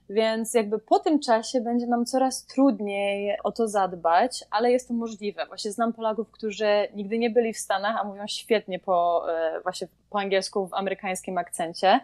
[0.10, 4.94] Więc jakby po tym czasie będzie nam coraz trudniej o to zadbać, ale jest to
[4.94, 5.46] możliwe.
[5.46, 9.88] Właśnie znam Polaków, którzy nigdy nie byli w Stanach, a mówią świetnie po, e, właśnie
[10.10, 12.00] po angielsku w amerykańskim akcencie.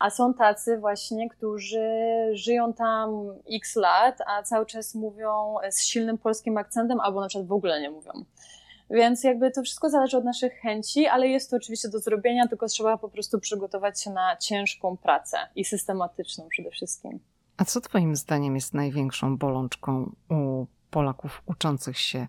[0.00, 1.90] A są tacy właśnie, którzy
[2.32, 3.10] żyją tam
[3.52, 7.80] x lat, a cały czas mówią z silnym polskim akcentem, albo na przykład w ogóle
[7.80, 8.12] nie mówią.
[8.90, 12.66] Więc jakby to wszystko zależy od naszych chęci, ale jest to oczywiście do zrobienia, tylko
[12.66, 17.20] trzeba po prostu przygotować się na ciężką pracę i systematyczną przede wszystkim.
[17.56, 22.26] A co Twoim zdaniem jest największą bolączką u Polaków uczących się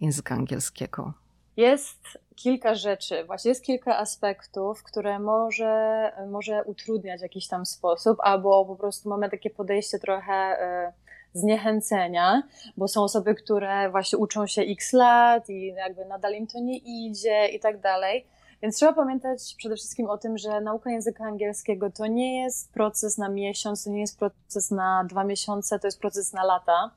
[0.00, 1.12] języka angielskiego?
[1.56, 8.18] Jest kilka rzeczy, właśnie jest kilka aspektów, które może, może utrudniać w jakiś tam sposób,
[8.20, 10.92] albo po prostu mamy takie podejście trochę e,
[11.32, 12.42] zniechęcenia,
[12.76, 16.76] bo są osoby, które właśnie uczą się x lat i jakby nadal im to nie
[16.76, 18.26] idzie i tak dalej.
[18.62, 23.18] Więc trzeba pamiętać przede wszystkim o tym, że nauka języka angielskiego to nie jest proces
[23.18, 26.90] na miesiąc, to nie jest proces na dwa miesiące, to jest proces na lata.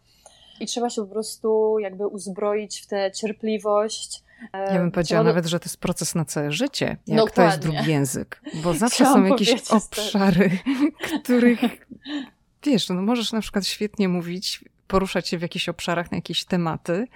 [0.59, 5.59] I trzeba się po prostu jakby uzbroić w tę cierpliwość, ja bym powiedziała nawet, że
[5.59, 7.33] to jest proces na całe życie, jak Dokładnie.
[7.33, 10.49] to jest drugi język, bo zawsze są jakieś obszary,
[11.23, 11.59] których
[12.63, 17.07] wiesz, no możesz na przykład świetnie mówić, poruszać się w jakichś obszarach na jakieś tematy,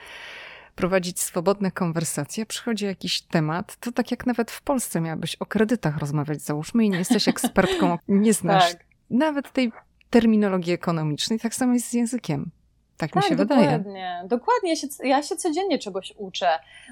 [0.76, 5.98] prowadzić swobodne konwersacje, przychodzi jakiś temat, to tak jak nawet w Polsce miałabyś o kredytach
[5.98, 8.86] rozmawiać, załóżmy, i nie jesteś ekspertką, nie znasz tak.
[9.10, 9.72] nawet tej
[10.10, 12.52] terminologii ekonomicznej, tak samo jest z językiem.
[12.98, 13.66] Tak, tak mi się dokładnie.
[13.66, 13.78] wydaje.
[13.78, 14.70] Dokładnie, dokładnie.
[14.70, 16.50] Ja się, ja się codziennie czegoś uczę.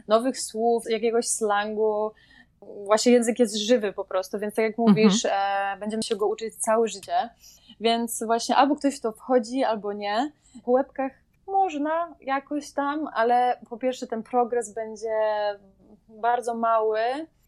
[0.08, 2.12] Nowych słów, jakiegoś slangu.
[2.86, 5.78] Właśnie język jest żywy po prostu, więc tak jak mówisz, mhm.
[5.78, 7.30] e, będziemy się go uczyć całe życie.
[7.80, 10.32] Więc właśnie albo ktoś w to wchodzi, albo nie.
[10.66, 11.12] Po łebkach
[11.48, 15.10] można jakoś tam, ale po pierwsze ten progres będzie
[16.10, 17.00] bardzo mały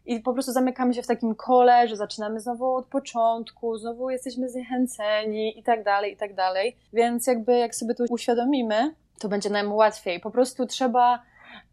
[0.06, 4.48] i po prostu zamykamy się w takim kole, że zaczynamy znowu od początku, znowu jesteśmy
[4.48, 6.76] zniechęceni i tak dalej, i tak dalej.
[6.92, 10.20] Więc jakby jak sobie to uświadomimy, to będzie nam łatwiej.
[10.20, 11.22] Po prostu trzeba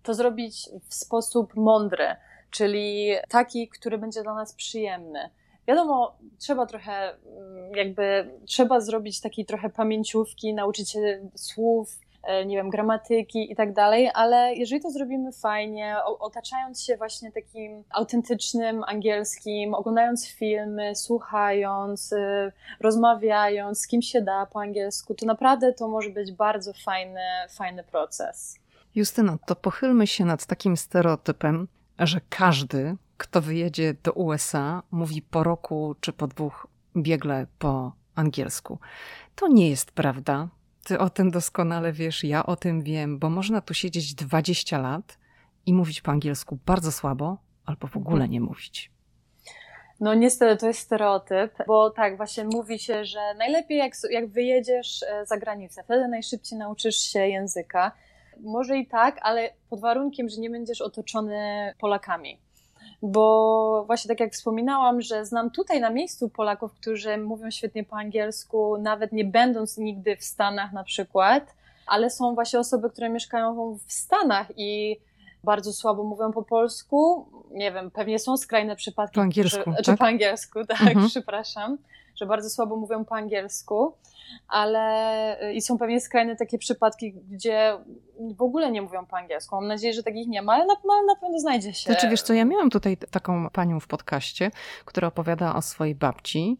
[0.03, 2.15] to zrobić w sposób mądry,
[2.51, 5.29] czyli taki, który będzie dla nas przyjemny.
[5.67, 11.99] Wiadomo, trzeba trochę, mm, jakby, trzeba zrobić takiej trochę pamięciówki, nauczyć się słów,
[12.45, 17.83] nie wiem, gramatyki i tak dalej, ale jeżeli to zrobimy fajnie, otaczając się właśnie takim
[17.89, 25.73] autentycznym angielskim, oglądając filmy, słuchając, y, rozmawiając, z kim się da po angielsku, to naprawdę
[25.73, 28.59] to może być bardzo fajny, fajny proces.
[28.95, 31.67] Justyna, to pochylmy się nad takim stereotypem,
[31.99, 38.79] że każdy, kto wyjedzie do USA, mówi po roku czy po dwóch biegle po angielsku.
[39.35, 40.47] To nie jest prawda.
[40.83, 45.17] Ty o tym doskonale wiesz, ja o tym wiem, bo można tu siedzieć 20 lat
[45.65, 48.91] i mówić po angielsku bardzo słabo, albo w ogóle nie mówić.
[49.99, 55.03] No niestety to jest stereotyp, bo tak, właśnie mówi się, że najlepiej jak, jak wyjedziesz
[55.03, 57.91] e, za granicę, wtedy najszybciej nauczysz się języka.
[58.39, 62.39] Może i tak, ale pod warunkiem, że nie będziesz otoczony Polakami
[63.01, 67.95] bo właśnie tak jak wspominałam, że znam tutaj na miejscu Polaków, którzy mówią świetnie po
[67.95, 71.55] angielsku, nawet nie będąc nigdy w Stanach na przykład,
[71.87, 74.97] ale są właśnie osoby, które mieszkają w Stanach i
[75.43, 77.25] bardzo słabo mówią po polsku.
[77.53, 79.15] Nie wiem, pewnie są skrajne przypadki.
[79.15, 79.73] Po angielsku.
[79.77, 79.97] Czy, tak?
[79.97, 81.07] po angielsku, tak, mhm.
[81.07, 81.77] przepraszam,
[82.15, 83.93] że bardzo słabo mówią po angielsku
[84.47, 87.77] ale y, i są pewnie skrajne takie przypadki, gdzie
[88.37, 89.55] w ogóle nie mówią po angielsku.
[89.55, 90.73] Mam nadzieję, że takich nie ma, ale na,
[91.07, 91.91] na pewno znajdzie się.
[91.91, 94.51] Znaczy wiesz co, ja miałam tutaj taką panią w podcaście,
[94.85, 96.57] która opowiada o swojej babci,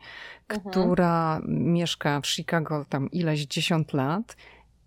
[0.49, 0.71] mhm.
[0.71, 4.36] która mieszka w Chicago tam ileś dziesiąt lat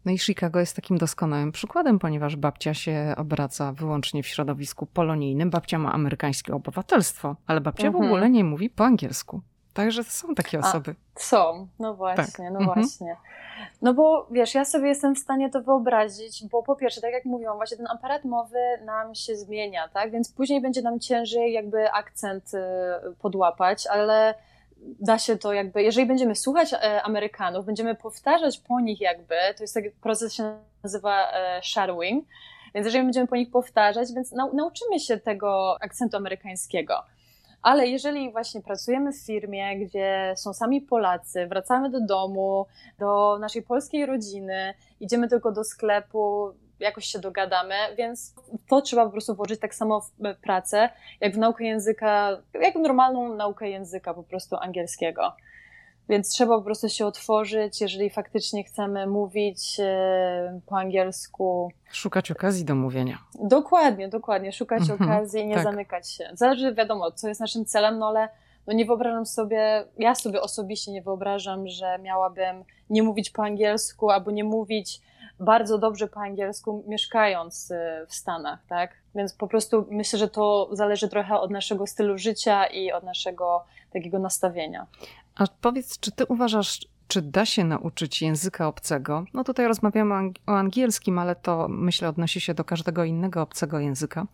[0.04, 5.50] no i Chicago jest takim doskonałym przykładem, ponieważ babcia się obraca wyłącznie w środowisku polonijnym.
[5.50, 8.04] Babcia ma amerykańskie obywatelstwo, ale babcia mhm.
[8.04, 9.40] w ogóle nie mówi po angielsku.
[9.74, 10.94] Także są takie osoby.
[11.16, 12.52] A, są, no właśnie, tak.
[12.52, 12.64] no mhm.
[12.64, 13.16] właśnie.
[13.82, 17.24] No bo wiesz, ja sobie jestem w stanie to wyobrazić, bo po pierwsze, tak jak
[17.24, 20.10] mówiłam, właśnie ten aparat mowy nam się zmienia, tak?
[20.10, 22.58] Więc później będzie nam ciężej jakby akcent y,
[23.18, 24.34] podłapać, ale
[25.00, 29.62] da się to jakby, jeżeli będziemy słuchać e, Amerykanów, będziemy powtarzać po nich jakby, to
[29.62, 32.24] jest taki proces się nazywa e, shadowing,
[32.74, 37.02] więc jeżeli będziemy po nich powtarzać, więc nauczymy się tego akcentu amerykańskiego.
[37.62, 42.66] Ale jeżeli właśnie pracujemy w firmie, gdzie są sami Polacy, wracamy do domu,
[42.98, 48.34] do naszej polskiej rodziny, idziemy tylko do sklepu, jakoś się dogadamy, więc
[48.68, 52.80] to trzeba po prostu włożyć tak samo w pracę, jak w naukę języka, jak w
[52.80, 55.32] normalną naukę języka po prostu angielskiego.
[56.08, 61.72] Więc trzeba po prostu się otworzyć, jeżeli faktycznie chcemy mówić e, po angielsku.
[61.92, 63.18] Szukać okazji do mówienia.
[63.34, 64.52] Dokładnie, dokładnie.
[64.52, 65.64] Szukać mhm, okazji i nie tak.
[65.64, 66.30] zamykać się.
[66.32, 68.28] Zależy, wiadomo, co jest naszym celem, no ale
[68.66, 74.10] no nie wyobrażam sobie, ja sobie osobiście nie wyobrażam, że miałabym nie mówić po angielsku
[74.10, 75.00] albo nie mówić
[75.40, 78.90] bardzo dobrze po angielsku, mieszkając e, w Stanach, tak?
[79.14, 83.64] Więc po prostu myślę, że to zależy trochę od naszego stylu życia i od naszego
[83.92, 84.86] takiego nastawienia.
[85.34, 89.24] A powiedz, czy ty uważasz, czy da się nauczyć języka obcego?
[89.34, 90.14] No tutaj rozmawiamy
[90.46, 94.26] o angielskim, ale to myślę odnosi się do każdego innego obcego języka.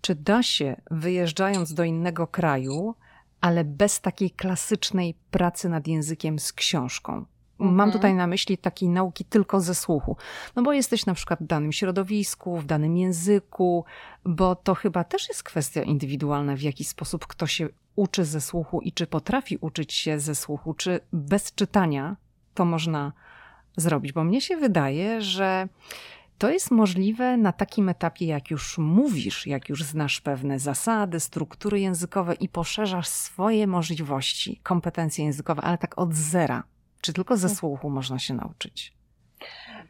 [0.00, 2.94] Czy da się, wyjeżdżając do innego kraju,
[3.40, 7.24] ale bez takiej klasycznej pracy nad językiem z książką?
[7.58, 7.92] Mam mhm.
[7.92, 10.16] tutaj na myśli takiej nauki tylko ze słuchu.
[10.56, 13.84] No bo jesteś na przykład w danym środowisku, w danym języku,
[14.24, 18.80] bo to chyba też jest kwestia indywidualna, w jaki sposób kto się uczy ze słuchu
[18.80, 22.16] i czy potrafi uczyć się ze słuchu, czy bez czytania
[22.54, 23.12] to można
[23.76, 24.12] zrobić.
[24.12, 25.68] Bo mnie się wydaje, że
[26.38, 31.80] to jest możliwe na takim etapie, jak już mówisz, jak już znasz pewne zasady, struktury
[31.80, 36.62] językowe i poszerzasz swoje możliwości, kompetencje językowe, ale tak od zera.
[37.00, 37.56] Czy tylko ze mhm.
[37.58, 38.92] słuchu można się nauczyć?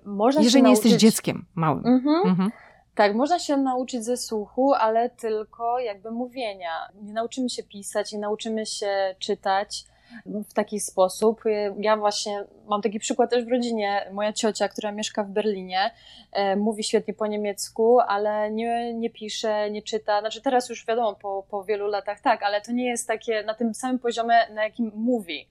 [0.04, 0.84] Można Jeżeli nie nauczyć...
[0.84, 1.86] jesteś dzieckiem małym.
[1.86, 2.28] Mhm.
[2.28, 2.50] Mhm.
[2.94, 6.88] Tak, można się nauczyć ze słuchu, ale tylko jakby mówienia.
[7.02, 9.84] Nie nauczymy się pisać, nie nauczymy się czytać
[10.26, 11.40] w taki sposób.
[11.78, 14.10] Ja właśnie mam taki przykład też w rodzinie.
[14.12, 15.90] Moja ciocia, która mieszka w Berlinie,
[16.32, 20.20] e, mówi świetnie po niemiecku, ale nie, nie pisze, nie czyta.
[20.20, 23.54] Znaczy teraz już wiadomo, po, po wielu latach tak, ale to nie jest takie na
[23.54, 25.48] tym samym poziomie, na jakim mówi.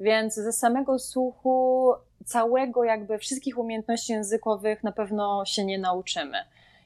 [0.00, 1.92] Więc ze samego słuchu
[2.24, 6.38] całego jakby wszystkich umiejętności językowych na pewno się nie nauczymy.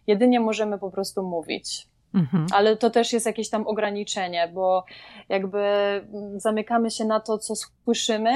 [0.06, 1.88] Jedynie możemy po prostu mówić.
[2.14, 2.46] Mhm.
[2.52, 4.84] Ale to też jest jakieś tam ograniczenie, bo
[5.28, 5.64] jakby
[6.36, 8.32] zamykamy się na to, co słyszymy,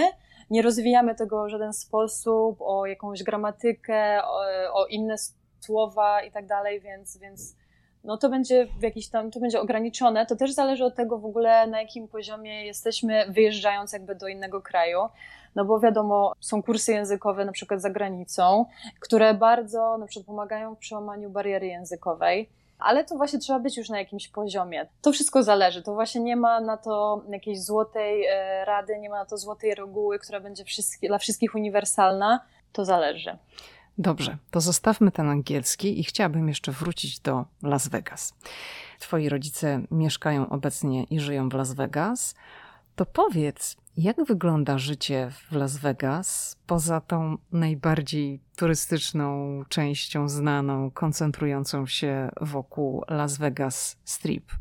[0.50, 4.40] nie rozwijamy tego w żaden sposób, o jakąś gramatykę, o,
[4.72, 5.14] o inne
[5.60, 7.56] słowa i tak dalej, więc, więc
[8.04, 10.26] no to będzie w jakiś tam, to będzie ograniczone.
[10.26, 14.62] To też zależy od tego w ogóle, na jakim poziomie jesteśmy wyjeżdżając jakby do innego
[14.62, 14.98] kraju.
[15.54, 18.66] No bo wiadomo, są kursy językowe na przykład za granicą,
[19.00, 23.88] które bardzo na przykład pomagają w przełamaniu bariery językowej ale to właśnie trzeba być już
[23.88, 24.86] na jakimś poziomie.
[25.02, 29.18] To wszystko zależy, to właśnie nie ma na to jakiejś złotej e, rady, nie ma
[29.18, 30.64] na to złotej reguły, która będzie
[31.02, 32.40] dla wszystkich uniwersalna.
[32.72, 33.36] To zależy.
[33.98, 38.34] Dobrze, to zostawmy ten angielski i chciałabym jeszcze wrócić do Las Vegas.
[38.98, 42.34] Twoi rodzice mieszkają obecnie i żyją w Las Vegas.
[42.96, 51.86] To powiedz, jak wygląda życie w Las Vegas poza tą najbardziej turystyczną częścią znaną, koncentrującą
[51.86, 54.52] się wokół Las Vegas Strip,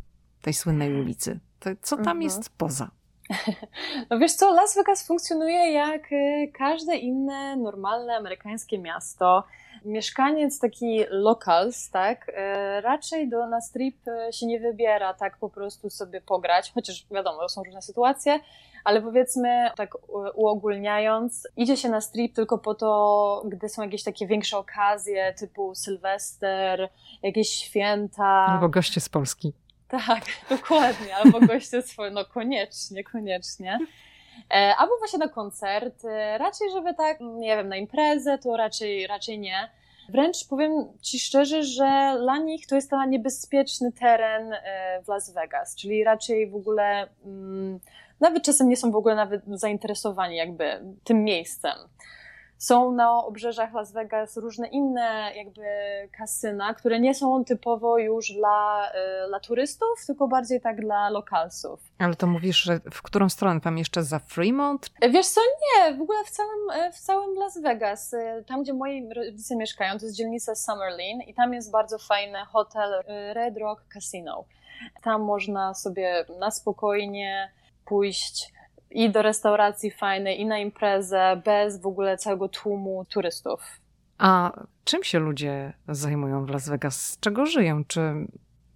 [0.42, 1.40] tej słynnej ulicy?
[1.60, 2.22] To co tam mhm.
[2.22, 2.92] jest poza?
[4.10, 9.44] No wiesz co, Las Vegas funkcjonuje jak y, każde inne normalne amerykańskie miasto.
[9.86, 15.50] Mieszkaniec taki locals, tak, y, raczej do, na strip y, się nie wybiera tak po
[15.50, 18.40] prostu sobie pograć, chociaż wiadomo, są różne sytuacje,
[18.84, 19.98] ale powiedzmy, tak
[20.36, 25.76] uogólniając, idzie się na strip tylko po to, gdy są jakieś takie większe okazje, typu
[25.76, 26.90] Sylwester,
[27.24, 28.26] jakieś święta.
[28.26, 29.54] Albo goście z Polski.
[29.88, 33.80] Tak, dokładnie, albo goście swoje, no koniecznie, koniecznie.
[34.52, 36.08] E, albo właśnie na koncerty,
[36.38, 39.70] raczej żeby tak, nie wiem, na imprezę, to raczej, raczej nie.
[40.10, 40.72] Wręcz powiem
[41.02, 46.04] Ci szczerze, że dla nich to jest ten niebezpieczny teren e, w Las Vegas, czyli
[46.04, 47.80] raczej w ogóle mm,
[48.20, 51.76] nawet czasem nie są w ogóle nawet zainteresowani jakby tym miejscem.
[52.58, 55.64] Są na obrzeżach Las Vegas różne inne jakby
[56.18, 58.92] kasyna, które nie są typowo już dla,
[59.26, 61.80] y, dla turystów, tylko bardziej tak dla lokalsów.
[62.00, 63.62] Ale to mówisz, że w którą stronę?
[63.62, 64.90] Tam jeszcze za Fremont?
[65.10, 68.14] Wiesz co, nie, w ogóle w całym, w całym Las Vegas.
[68.14, 72.40] Y, tam, gdzie moi rodzice mieszkają, to jest dzielnica Summerlin i tam jest bardzo fajny
[72.46, 73.04] hotel
[73.34, 74.46] Red Rock Casino.
[75.04, 77.52] Tam można sobie na spokojnie
[77.86, 78.54] pójść
[78.92, 83.62] i do restauracji fajnej, i na imprezę, bez w ogóle całego tłumu turystów.
[84.18, 84.52] A
[84.84, 87.02] czym się ludzie zajmują w Las Vegas?
[87.02, 87.84] Z czego żyją?
[87.86, 88.02] Czy,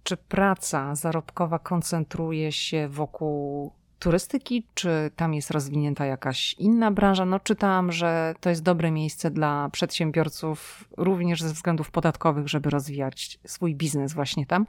[0.02, 7.24] czy praca zarobkowa koncentruje się wokół turystyki, czy tam jest rozwinięta jakaś inna branża?
[7.24, 13.38] No, czytałam, że to jest dobre miejsce dla przedsiębiorców, również ze względów podatkowych, żeby rozwijać
[13.46, 14.66] swój biznes właśnie tam.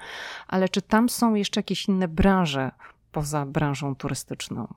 [0.47, 2.71] Ale czy tam są jeszcze jakieś inne branże
[3.11, 4.67] poza branżą turystyczną?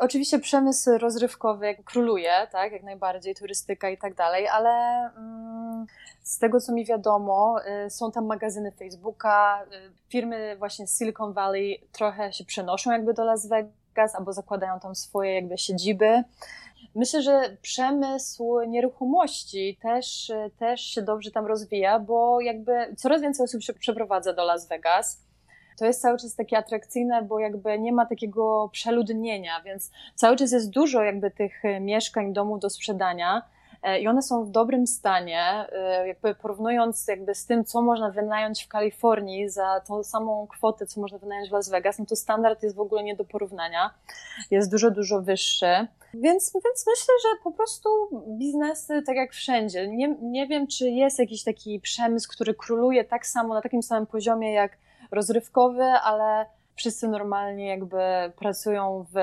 [0.00, 4.70] Oczywiście przemysł rozrywkowy króluje, tak, jak najbardziej, turystyka i tak dalej, ale
[5.16, 5.86] mm,
[6.22, 7.56] z tego co mi wiadomo,
[7.86, 13.14] y, są tam magazyny Facebooka, y, firmy właśnie z Silicon Valley trochę się przenoszą jakby
[13.14, 16.24] do Las Vegas albo zakładają tam swoje jakby siedziby.
[16.94, 23.62] Myślę, że przemysł nieruchomości też, też się dobrze tam rozwija, bo jakby coraz więcej osób
[23.62, 25.18] się przeprowadza do Las Vegas
[25.78, 30.52] to jest cały czas takie atrakcyjne, bo jakby nie ma takiego przeludnienia, więc cały czas
[30.52, 33.42] jest dużo jakby tych e, mieszkań, domów do sprzedania
[33.82, 38.10] e, i one są w dobrym stanie, e, jakby porównując jakby z tym, co można
[38.10, 42.16] wynająć w Kalifornii za tą samą kwotę, co można wynająć w Las Vegas, no to
[42.16, 43.90] standard jest w ogóle nie do porównania,
[44.50, 45.86] jest dużo, dużo wyższy.
[46.14, 47.88] Więc, więc myślę, że po prostu
[48.28, 53.26] biznesy, tak jak wszędzie, nie, nie wiem, czy jest jakiś taki przemysł, który króluje tak
[53.26, 54.78] samo, na takim samym poziomie jak
[55.12, 57.98] rozrywkowy, ale wszyscy normalnie jakby
[58.36, 59.16] pracują w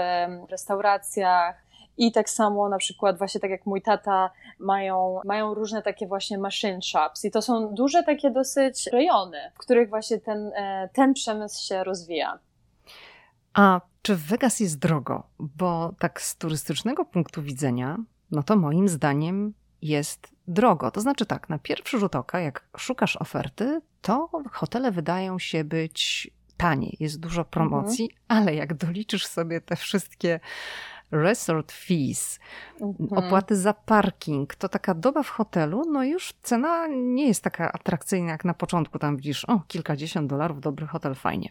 [0.52, 1.70] restauracjach,
[2.00, 6.38] i tak samo na przykład właśnie tak jak mój tata mają, mają różne takie właśnie
[6.38, 11.14] machine shops i to są duże takie dosyć rejony, w których właśnie ten, e, ten
[11.14, 12.40] przemysł się rozwija.
[13.54, 15.24] A czy Vegas jest drogo?
[15.40, 17.98] Bo tak z turystycznego punktu widzenia,
[18.32, 20.92] no to moim zdaniem jest drogo.
[20.92, 26.32] To znaczy tak, na pierwszy rzut oka, jak szukasz oferty, to hotele wydają się być
[26.58, 28.20] tanie, jest dużo promocji, mhm.
[28.28, 30.40] ale jak doliczysz sobie te wszystkie
[31.12, 32.40] resort fees,
[32.82, 33.26] mhm.
[33.26, 38.32] opłaty za parking, to taka doba w hotelu, no już cena nie jest taka atrakcyjna
[38.32, 39.00] jak na początku.
[39.00, 41.50] Tam widzisz, o, kilkadziesiąt dolarów, dobry hotel, fajnie.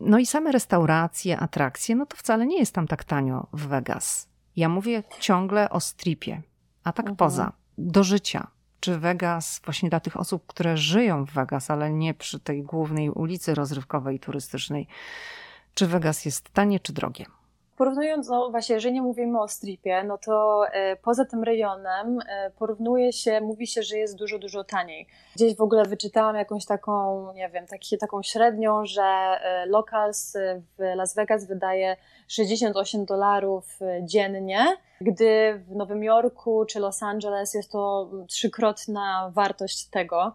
[0.00, 4.28] No i same restauracje, atrakcje, no to wcale nie jest tam tak tanio w Vegas.
[4.56, 6.42] Ja mówię ciągle o stripie,
[6.84, 7.16] a tak mhm.
[7.16, 8.46] poza, do życia
[8.80, 13.10] czy Vegas właśnie dla tych osób, które żyją w Vegas, ale nie przy tej głównej
[13.10, 14.86] ulicy rozrywkowej i turystycznej,
[15.74, 17.24] czy Vegas jest tanie czy drogie?
[17.76, 22.50] Porównując, no właśnie, jeżeli nie mówimy o stripie, no to e, poza tym rejonem e,
[22.50, 25.06] porównuje się, mówi się, że jest dużo, dużo taniej.
[25.36, 30.36] Gdzieś w ogóle wyczytałam jakąś taką, nie wiem, taki, taką średnią, że e, locals
[30.78, 31.96] w Las Vegas wydaje
[32.28, 40.32] 68 dolarów dziennie, gdy w Nowym Jorku czy Los Angeles jest to trzykrotna wartość tego.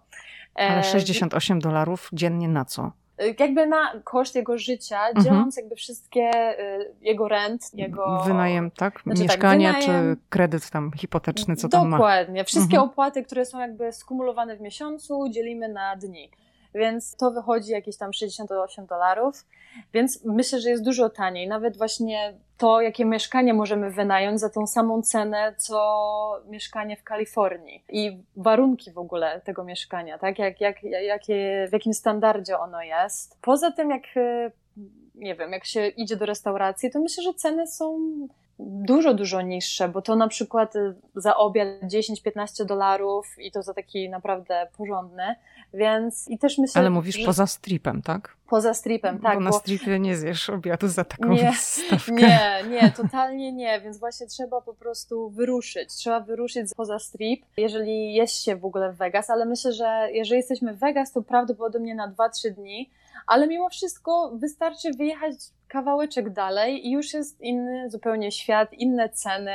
[0.55, 2.91] Ale 68 e, dolarów dziennie na co?
[3.39, 5.25] Jakby na koszt jego życia, mhm.
[5.25, 8.23] dzieląc jakby wszystkie y, jego rent, jego...
[8.27, 9.01] Wynajem, tak?
[9.03, 11.97] Znaczy, Mieszkanie tak, wynajem, czy kredyt tam hipoteczny, co tam ma?
[11.97, 12.43] Dokładnie.
[12.43, 12.89] Wszystkie mhm.
[12.89, 16.31] opłaty, które są jakby skumulowane w miesiącu, dzielimy na dni
[16.75, 19.45] więc to wychodzi jakieś tam 68 dolarów,
[19.93, 21.47] więc myślę, że jest dużo taniej.
[21.47, 27.83] Nawet właśnie to, jakie mieszkanie możemy wynająć za tą samą cenę, co mieszkanie w Kalifornii
[27.89, 30.39] i warunki w ogóle tego mieszkania, tak?
[30.39, 33.37] Jak, jak, jakie, w jakim standardzie ono jest.
[33.41, 34.03] Poza tym, jak
[35.15, 37.99] nie wiem, jak się idzie do restauracji, to myślę, że ceny są
[38.59, 43.73] dużo, dużo niższe, bo to na przykład y, za obiad 10-15 dolarów i to za
[43.73, 45.35] taki naprawdę porządny,
[45.73, 46.79] więc i też myślę...
[46.79, 47.25] Ale mówisz że...
[47.25, 48.35] poza stripem, tak?
[48.49, 49.35] Poza stripem, tak.
[49.35, 49.59] Bo na bo...
[49.59, 52.13] stripie nie zjesz obiadu za taką nie, stawkę.
[52.13, 55.93] Nie, nie, totalnie nie, więc właśnie trzeba po prostu wyruszyć.
[55.93, 60.37] Trzeba wyruszyć poza strip, jeżeli jest się w ogóle w Vegas, ale myślę, że jeżeli
[60.37, 62.89] jesteśmy w Vegas, to prawdopodobnie na 2-3 dni,
[63.27, 65.33] ale mimo wszystko wystarczy wyjechać
[65.67, 69.53] kawałeczek dalej i już jest inny zupełnie świat, inne ceny.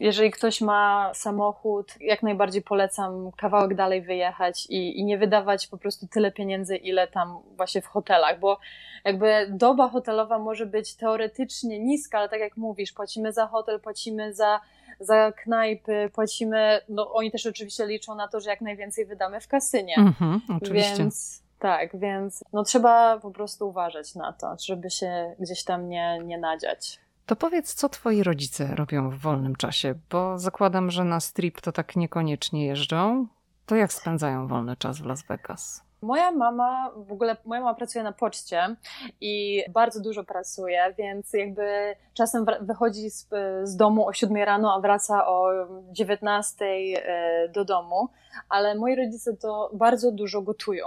[0.00, 5.78] Jeżeli ktoś ma samochód, jak najbardziej polecam kawałek dalej wyjechać i, i nie wydawać po
[5.78, 8.58] prostu tyle pieniędzy, ile tam właśnie w hotelach, bo
[9.04, 14.34] jakby doba hotelowa może być teoretycznie niska, ale tak jak mówisz, płacimy za hotel, płacimy
[14.34, 14.60] za,
[15.00, 19.48] za knajpy, płacimy, no oni też oczywiście liczą na to, że jak najwięcej wydamy w
[19.48, 19.94] kasynie.
[19.98, 20.96] Mhm, oczywiście.
[20.98, 26.18] Więc tak, więc no trzeba po prostu uważać na to, żeby się gdzieś tam nie,
[26.24, 27.00] nie nadziać.
[27.26, 31.72] To powiedz, co twoi rodzice robią w wolnym czasie, bo zakładam, że na strip to
[31.72, 33.26] tak niekoniecznie jeżdżą.
[33.66, 35.82] To jak spędzają wolny czas w Las Vegas?
[36.04, 38.76] Moja mama, w ogóle moja mama pracuje na poczcie
[39.20, 43.28] i bardzo dużo pracuje, więc jakby czasem wychodzi z,
[43.62, 45.50] z domu o 7 rano, a wraca o
[45.92, 48.08] 19 e, do domu,
[48.48, 50.86] ale moi rodzice to bardzo dużo gotują,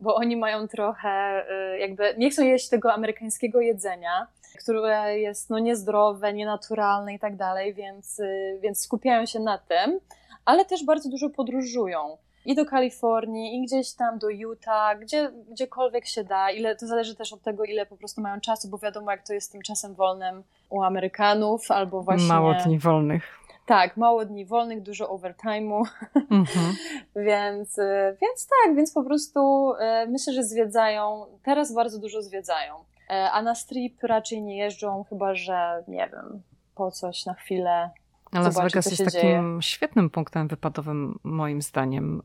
[0.00, 4.26] bo oni mają trochę e, jakby, nie chcą jeść tego amerykańskiego jedzenia,
[4.62, 10.00] które jest no niezdrowe, nienaturalne i tak dalej, więc, e, więc skupiają się na tym,
[10.44, 16.06] ale też bardzo dużo podróżują i do Kalifornii, i gdzieś tam do Utah, gdzie, gdziekolwiek
[16.06, 16.50] się da.
[16.50, 19.32] Ile, to zależy też od tego, ile po prostu mają czasu, bo wiadomo, jak to
[19.32, 22.28] jest z tym czasem wolnym u Amerykanów, albo właśnie...
[22.28, 23.44] Mało dni wolnych.
[23.66, 25.82] Tak, mało dni wolnych, dużo overtime'u,
[26.14, 26.74] mhm.
[27.26, 32.74] więc, y, więc tak, więc po prostu y, myślę, że zwiedzają, teraz bardzo dużo zwiedzają,
[32.76, 36.42] y, a na strip raczej nie jeżdżą, chyba że, nie wiem,
[36.74, 37.90] po coś na chwilę,
[38.34, 39.58] Las Vegas jest takim dzieje.
[39.60, 42.22] świetnym punktem wypadowym, moim zdaniem,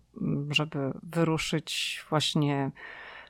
[0.49, 2.71] żeby wyruszyć właśnie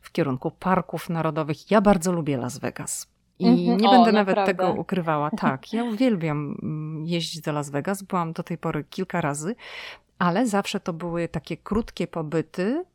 [0.02, 1.72] w kierunku parków narodowych.
[1.72, 3.08] Ja bardzo lubię Las Vegas.
[3.40, 3.82] I mm -hmm.
[3.82, 5.30] nie o, będę nawet tego ukrywała.
[5.42, 8.04] Tak, ja uwielbiam mm, jeździć do Las Vegas.
[8.04, 9.56] Byłam do tej pory kilka razy,
[10.20, 12.86] ale zawsze to były takie krótkie pobyty,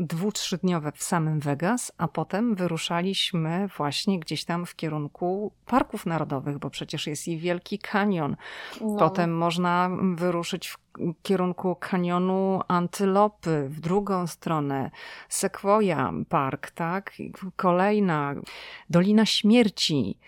[0.00, 6.58] dwu, trzydniowe w samym Vegas, a potem wyruszaliśmy właśnie gdzieś tam w kierunku parków narodowych,
[6.58, 8.36] bo przecież jest i Wielki Kanion.
[8.80, 8.96] No.
[8.96, 10.78] Potem można wyruszyć w
[11.22, 14.90] kierunku kanionu Antylopy, w drugą stronę
[15.28, 17.12] Sequoia Park, tak?
[17.56, 18.34] Kolejna
[18.90, 20.18] Dolina Śmierci.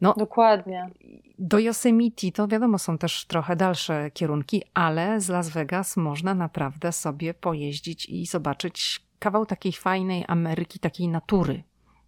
[0.00, 0.90] No, Dokładnie.
[1.38, 6.92] Do Yosemite to wiadomo, są też trochę dalsze kierunki, ale z Las Vegas można naprawdę
[6.92, 11.62] sobie pojeździć i zobaczyć kawał takiej fajnej Ameryki, takiej natury.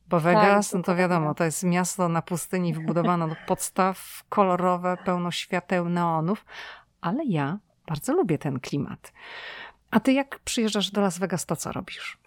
[0.08, 4.96] Bo Vegas, tak, no to wiadomo, to jest miasto na pustyni wbudowane do podstaw, kolorowe,
[5.04, 6.44] pełno świateł, neonów,
[7.00, 9.12] ale ja bardzo lubię ten klimat.
[9.90, 12.18] A ty jak przyjeżdżasz do Las Vegas, to co robisz?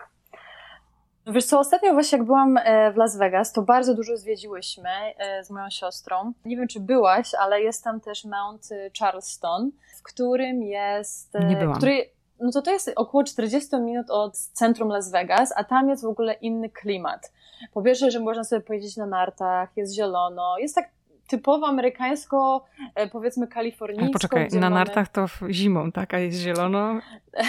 [1.28, 5.44] Wiesz co, ostatnio właśnie jak byłam e, w Las Vegas, to bardzo dużo zwiedziłyśmy e,
[5.44, 6.34] z moją siostrą.
[6.46, 8.70] Nie wiem, czy byłaś, ale jest tam też Mount
[9.00, 11.36] Charleston, w którym jest...
[11.36, 11.78] E, Nie byłam.
[11.78, 12.10] Który,
[12.44, 16.08] no to to jest około 40 minut od centrum Las Vegas, a tam jest w
[16.08, 17.34] ogóle inny klimat.
[17.74, 20.90] Po pierwsze, że można sobie pojeździć na nartach, jest zielono, jest tak
[21.28, 22.66] typowo amerykańsko,
[22.96, 24.14] e, powiedzmy kalifornijsko.
[24.14, 24.76] Poczekaj, na mamy...
[24.76, 26.14] nartach to zimą, tak?
[26.14, 27.00] A jest zielono?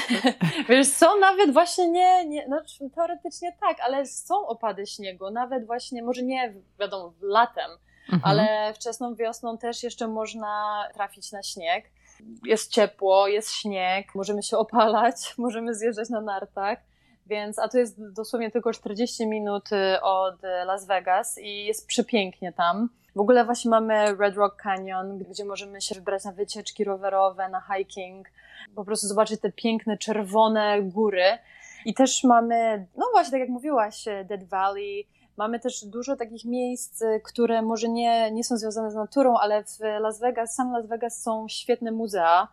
[0.69, 2.61] Wiesz co, nawet właśnie nie, nie no,
[2.95, 7.71] teoretycznie tak, ale są opady śniegu, nawet właśnie, może nie wiadomo, latem,
[8.13, 8.23] mhm.
[8.25, 11.85] ale wczesną wiosną też jeszcze można trafić na śnieg
[12.45, 16.79] jest ciepło, jest śnieg, możemy się opalać, możemy zjeżdżać na nartach.
[17.27, 22.53] Więc, a to jest dosłownie tylko 40 minut y, od Las Vegas i jest przepięknie
[22.53, 22.89] tam.
[23.17, 27.61] W ogóle właśnie mamy Red Rock Canyon, gdzie możemy się wybrać na wycieczki rowerowe, na
[27.61, 28.29] hiking,
[28.75, 31.25] po prostu zobaczyć te piękne, czerwone góry.
[31.85, 35.07] I też mamy, no właśnie, tak jak mówiłaś, Dead Valley,
[35.37, 39.81] Mamy też dużo takich miejsc, które może nie, nie są związane z naturą, ale w
[40.01, 42.49] Las Vegas, sam Las Vegas są świetne muzea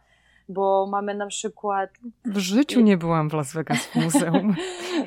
[0.51, 1.89] bo mamy na przykład.
[2.25, 4.55] W życiu nie byłam w Las Vegas w muzeum.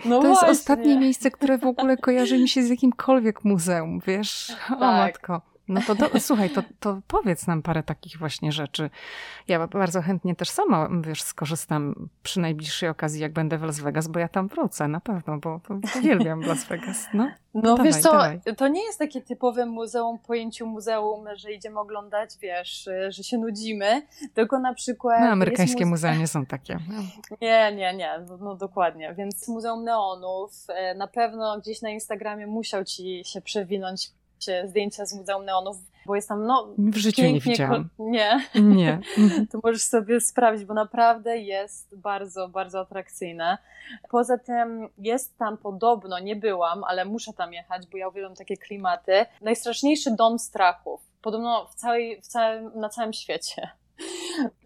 [0.04, 0.48] No to właśnie.
[0.48, 4.52] jest ostatnie miejsce, które w ogóle kojarzy mi się z jakimkolwiek muzeum, wiesz?
[4.66, 4.80] O tak.
[4.80, 5.53] matko.
[5.68, 8.90] No to do, słuchaj, to, to powiedz nam parę takich właśnie rzeczy.
[9.48, 14.08] Ja bardzo chętnie też sama, wiesz, skorzystam przy najbliższej okazji, jak będę w Las Vegas,
[14.08, 15.60] bo ja tam wrócę na pewno, bo
[15.98, 17.06] uwielbiam Las Vegas.
[17.14, 18.40] No, no dawaj, wiesz co, dawaj.
[18.56, 24.02] to nie jest takie typowe muzeum, pojęciu muzeum, że idziemy oglądać, wiesz, że się nudzimy,
[24.34, 25.20] tylko na przykład...
[25.20, 26.08] No, amerykańskie muze...
[26.08, 26.78] muzea nie są takie.
[26.88, 27.02] No.
[27.40, 28.10] Nie, nie, nie,
[28.40, 29.14] no, dokładnie.
[29.14, 34.12] Więc Muzeum Neonów, e, na pewno gdzieś na Instagramie musiał ci się przewinąć
[34.66, 35.76] zdjęcia z Muzeum Neonów,
[36.07, 36.74] bo jest tam, no...
[36.78, 37.89] W życiu nie widziałam.
[37.99, 38.41] Nie?
[38.55, 39.01] Nie.
[39.53, 43.59] to możesz sobie sprawdzić, bo naprawdę jest bardzo, bardzo atrakcyjne.
[44.11, 48.57] Poza tym jest tam podobno, nie byłam, ale muszę tam jechać, bo ja uwielbiam takie
[48.57, 51.01] klimaty, najstraszniejszy dom strachów.
[51.22, 53.68] Podobno w całej, w całym, na całym świecie.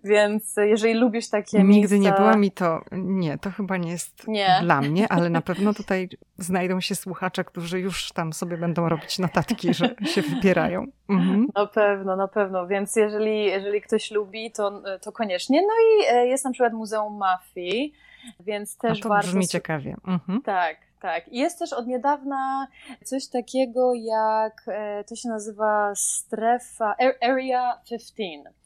[0.05, 1.97] Więc jeżeli lubisz takie Nigdy miejsca...
[1.97, 4.59] nie byłam i to nie, to chyba nie jest nie.
[4.62, 6.09] dla mnie, ale na pewno tutaj
[6.39, 10.87] znajdą się słuchacze, którzy już tam sobie będą robić notatki, że się wybierają.
[11.09, 11.47] Mhm.
[11.55, 12.66] Na pewno, na pewno.
[12.66, 15.62] Więc jeżeli, jeżeli ktoś lubi, to, to koniecznie.
[15.62, 17.93] No i e, jest na przykład Muzeum Mafii,
[18.41, 19.29] więc też A to warto...
[19.29, 19.97] brzmi ciekawie.
[20.07, 20.43] Mhm.
[20.43, 21.29] Tak, tak.
[21.33, 22.66] Jest też od niedawna
[23.05, 28.57] coś takiego jak, e, to się nazywa strefa, Area 15.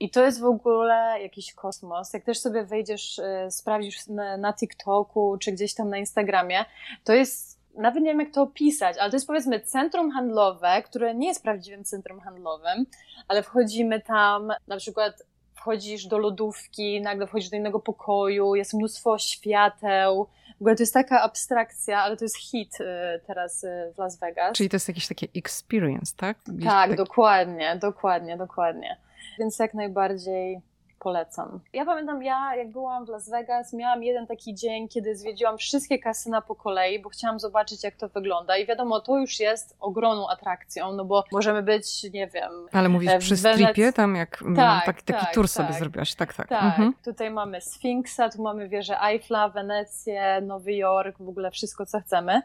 [0.00, 2.12] I to jest w ogóle jakiś kosmos.
[2.12, 6.64] Jak też sobie wejdziesz, e, sprawdzisz na, na TikToku czy gdzieś tam na Instagramie,
[7.04, 11.14] to jest nawet nie wiem jak to opisać, ale to jest powiedzmy centrum handlowe, które
[11.14, 12.86] nie jest prawdziwym centrum handlowym,
[13.28, 15.22] ale wchodzimy tam, na przykład
[15.54, 20.28] wchodzisz do lodówki, nagle wchodzisz do innego pokoju, jest mnóstwo świateł.
[20.58, 22.84] W ogóle to jest taka abstrakcja, ale to jest hit y,
[23.26, 24.56] teraz y, w Las Vegas.
[24.56, 26.38] Czyli to jest jakieś takie experience, tak?
[26.46, 28.96] Gdzieś tak, tak, dokładnie, dokładnie, dokładnie
[29.38, 30.60] więc jak najbardziej
[30.98, 31.60] polecam.
[31.72, 35.98] Ja pamiętam, ja jak byłam w Las Vegas, miałam jeden taki dzień, kiedy zwiedziłam wszystkie
[35.98, 38.56] kasyna po kolei, bo chciałam zobaczyć, jak to wygląda.
[38.56, 42.50] I wiadomo, to już jest ogromną atrakcją, no bo możemy być, nie wiem.
[42.72, 45.78] Ale mówisz przy stripie, tam jak mm, tak, taki, taki tak, tur sobie tak.
[45.78, 46.48] zrobiłaś, tak, tak.
[46.48, 46.94] Tak, mhm.
[47.04, 52.42] tutaj mamy Sfinksa, tu mamy wieżę Eiffla, Wenecję, Nowy Jork, w ogóle wszystko, co chcemy.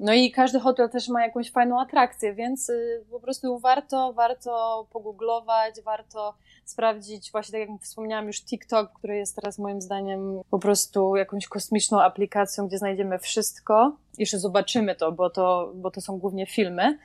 [0.00, 4.86] No i każdy hotel też ma jakąś fajną atrakcję, więc y, po prostu warto, warto
[4.92, 6.34] pogooglować, warto
[6.64, 11.46] sprawdzić, właśnie tak jak wspomniałam już TikTok, który jest teraz moim zdaniem po prostu jakąś
[11.46, 13.96] kosmiczną aplikacją, gdzie znajdziemy wszystko.
[14.18, 16.98] Jeszcze zobaczymy to, bo to, bo to są głównie filmy.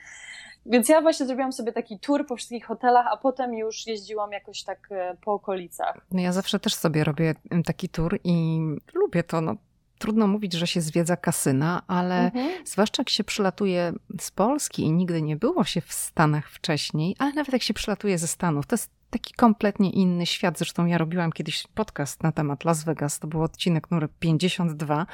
[0.65, 4.63] Więc ja właśnie zrobiłam sobie taki tour po wszystkich hotelach, a potem już jeździłam jakoś
[4.63, 5.97] tak e, po okolicach.
[6.11, 7.35] No ja zawsze też sobie robię
[7.65, 8.59] taki tour i
[8.93, 9.41] lubię to.
[9.41, 9.55] No,
[9.99, 12.65] trudno mówić, że się zwiedza kasyna, ale mhm.
[12.65, 17.33] zwłaszcza jak się przylatuje z Polski i nigdy nie było się w Stanach wcześniej, ale
[17.33, 20.57] nawet jak się przylatuje ze Stanów, to jest taki kompletnie inny świat.
[20.57, 23.19] Zresztą ja robiłam kiedyś podcast na temat Las Vegas.
[23.19, 25.05] To był odcinek numer 52,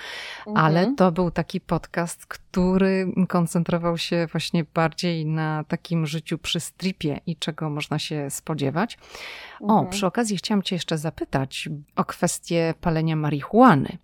[0.47, 0.65] mhm.
[0.65, 7.19] ale to był taki podcast, który koncentrował się właśnie bardziej na takim życiu przy stripie
[7.25, 8.97] i czego można się spodziewać.
[9.61, 9.79] Mhm.
[9.79, 13.97] O, przy okazji chciałam Cię jeszcze zapytać o kwestię palenia marihuany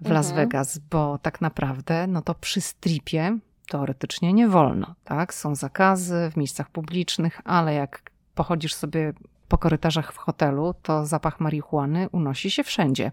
[0.00, 0.48] w Las mhm.
[0.48, 3.38] Vegas, bo tak naprawdę, no to przy stripie
[3.68, 5.34] teoretycznie nie wolno, tak?
[5.34, 9.12] Są zakazy w miejscach publicznych, ale jak pochodzisz sobie
[9.48, 13.12] po korytarzach w hotelu, to zapach marihuany unosi się wszędzie.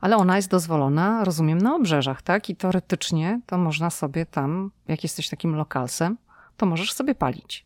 [0.00, 2.50] Ale ona jest dozwolona, rozumiem, na obrzeżach, tak?
[2.50, 6.16] I teoretycznie to można sobie tam, jak jesteś takim lokalsem,
[6.56, 7.65] to możesz sobie palić.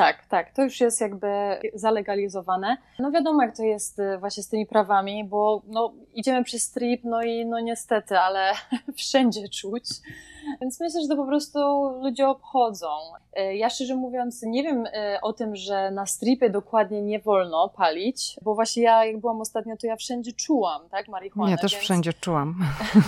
[0.00, 1.28] Tak, tak, to już jest jakby
[1.74, 2.76] zalegalizowane.
[2.98, 7.00] No wiadomo, jak to jest y, właśnie z tymi prawami, bo no, idziemy przez strip,
[7.04, 8.52] no i no niestety, ale
[8.96, 9.84] wszędzie czuć.
[10.60, 11.58] Więc myślę, że to po prostu
[12.02, 12.88] ludzie obchodzą.
[13.38, 14.90] Y, ja szczerze mówiąc nie wiem y,
[15.22, 19.76] o tym, że na stripie dokładnie nie wolno palić, bo właśnie ja jak byłam ostatnio,
[19.76, 21.50] to ja wszędzie czułam, tak, marihuanę.
[21.50, 21.84] Ja też więc...
[21.84, 22.54] wszędzie czułam.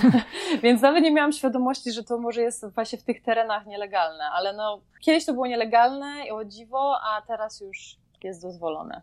[0.63, 4.53] więc nawet nie miałam świadomości, że to może jest właśnie w tych terenach nielegalne, ale
[4.53, 9.03] no kiedyś to było nielegalne i o dziwo, a teraz już jest dozwolone.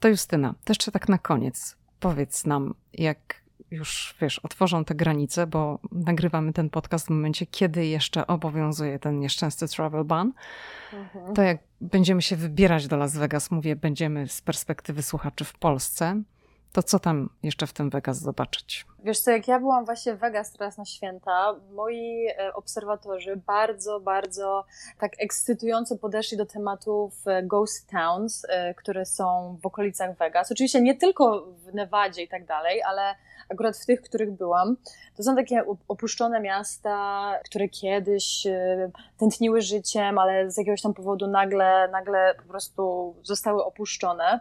[0.00, 1.76] To Justyna, to jeszcze tak na koniec.
[2.00, 7.86] Powiedz nam, jak już wiesz, otworzą te granice, bo nagrywamy ten podcast w momencie, kiedy
[7.86, 10.32] jeszcze obowiązuje ten nieszczęsny travel ban,
[10.92, 11.34] mhm.
[11.34, 16.22] to jak będziemy się wybierać do Las Vegas, mówię, będziemy z perspektywy słuchaczy w Polsce,
[16.72, 18.86] To co tam jeszcze w tym Vegas zobaczyć?
[19.04, 24.00] Wiesz co, jak ja byłam właśnie w Vegas teraz na święta, moi e, obserwatorzy bardzo,
[24.00, 24.64] bardzo
[24.98, 30.52] tak ekscytująco podeszli do tematów e, ghost towns, e, które są w okolicach Vegas.
[30.52, 33.14] Oczywiście nie tylko w Nevadzie i tak dalej, ale
[33.48, 34.76] akurat w tych, których byłam,
[35.16, 38.46] to są takie opuszczone miasta, które kiedyś
[39.18, 44.40] tętniły życiem, ale z jakiegoś tam powodu nagle, nagle po prostu zostały opuszczone.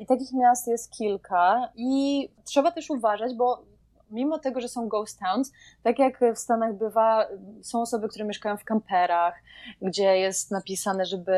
[0.00, 3.62] I takich miast jest kilka i trzeba też uważać, bo
[4.10, 7.26] mimo tego, że są ghost towns, tak jak w Stanach bywa,
[7.62, 9.34] są osoby, które mieszkają w kamperach,
[9.82, 11.32] gdzie jest napisane, żeby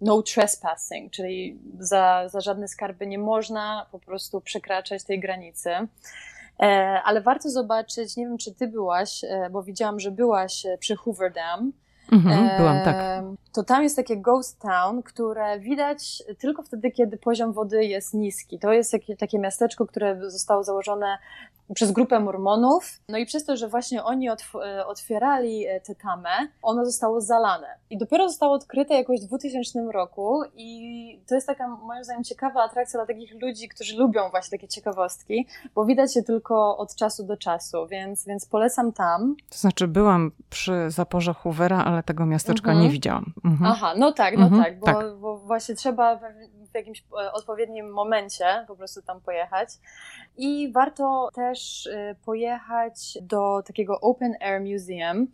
[0.00, 5.70] no trespassing, czyli za, za żadne skarby nie można po prostu przekraczać tej granicy.
[6.60, 6.66] E,
[7.04, 11.32] ale warto zobaczyć, nie wiem czy ty byłaś, e, bo widziałam, że byłaś przy Hoover
[11.32, 11.72] Dam.
[12.12, 12.96] Mhm, byłam, tak.
[13.52, 18.58] To tam jest takie ghost town, które widać tylko wtedy, kiedy poziom wody jest niski.
[18.58, 21.18] To jest takie, takie miasteczko, które zostało założone
[21.74, 23.00] przez grupę mormonów.
[23.08, 26.30] No i przez to, że właśnie oni e, otwierali e, tę tamę,
[26.62, 27.66] ono zostało zalane.
[27.90, 32.62] I dopiero zostało odkryte jakoś w 2000 roku i to jest taka moim zdaniem ciekawa
[32.62, 37.24] atrakcja dla takich ludzi, którzy lubią właśnie takie ciekawostki, bo widać je tylko od czasu
[37.24, 39.36] do czasu, więc, więc polecam tam.
[39.50, 42.86] To znaczy byłam przy zaporze Hoovera, ale tego miasteczka mhm.
[42.86, 43.32] nie widziałam.
[43.44, 43.70] Mhm.
[43.72, 44.64] Aha, no tak, no mhm.
[44.64, 46.16] tak, bo, tak, bo właśnie trzeba
[46.70, 49.68] w jakimś e, odpowiednim momencie po prostu tam pojechać.
[50.36, 55.26] I warto też e, pojechać do takiego Open Air Museum,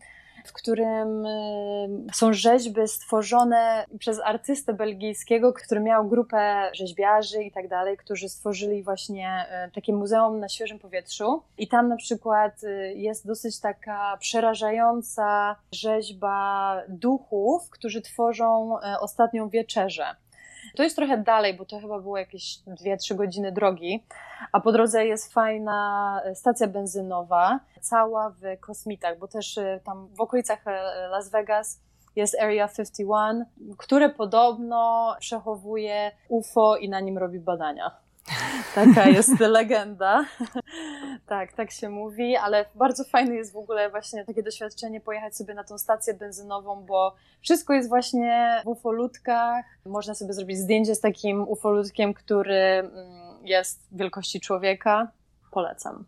[0.45, 7.69] w którym e, są rzeźby stworzone przez artystę belgijskiego, który miał grupę rzeźbiarzy i tak
[7.69, 11.43] dalej, którzy stworzyli właśnie takie muzeum na świeżym powietrzu.
[11.59, 12.61] I tam na przykład
[12.95, 20.05] jest dosyć taka przerażająca rzeźba duchów, którzy tworzą ostatnią wieczerzę.
[20.77, 24.05] To jest trochę dalej, bo to chyba było jakieś 2-3 godziny drogi,
[24.53, 30.21] a po drodze jest fajna stacja benzynowa, cała w kosmitach, bo też y, tam w
[30.21, 31.81] okolicach e, Las Vegas
[32.17, 33.45] jest Area 51,
[33.79, 38.04] które podobno przechowuje UFO i na nim robi badania.
[38.75, 40.25] Taka jest legenda.
[41.27, 45.55] tak, tak się mówi, ale bardzo fajne jest w ogóle właśnie takie doświadczenie pojechać sobie
[45.55, 49.65] na tą stację benzynową, bo wszystko jest właśnie w ufolutkach.
[49.87, 52.93] Można sobie zrobić zdjęcie z takim ufolutkiem, który mm,
[53.47, 55.09] jest wielkości człowieka.
[55.51, 56.05] Polecam.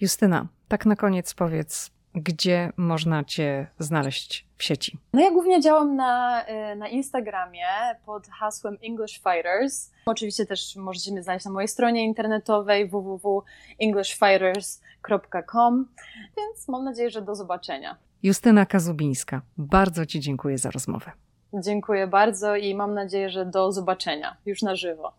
[0.00, 1.90] Justyna, tak na koniec powiedz,
[2.20, 4.98] gdzie można Cię znaleźć w sieci?
[5.12, 7.66] No ja głównie działam na, y, na Instagramie
[8.06, 9.92] pod hasłem English Fighters.
[10.06, 15.88] Oczywiście też możecie mnie znaleźć na mojej stronie internetowej www.englishfighters.com,
[16.36, 17.96] więc mam nadzieję, że do zobaczenia.
[18.22, 21.12] Justyna Kazubińska, bardzo Ci dziękuję za rozmowę.
[21.54, 25.12] Dziękuję bardzo i mam nadzieję, że do zobaczenia już na żywo.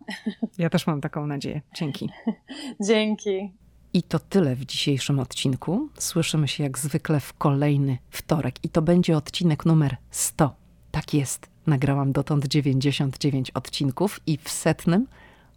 [0.58, 1.62] Ja też mam taką nadzieję.
[1.76, 2.10] Dzięki.
[2.88, 3.54] Dzięki.
[3.94, 5.90] I to tyle w dzisiejszym odcinku.
[5.98, 10.56] Słyszymy się jak zwykle w kolejny wtorek i to będzie odcinek numer 100.
[10.92, 11.48] Tak jest.
[11.68, 15.08] Nagrałam dotąd 99 odcinków i w setnym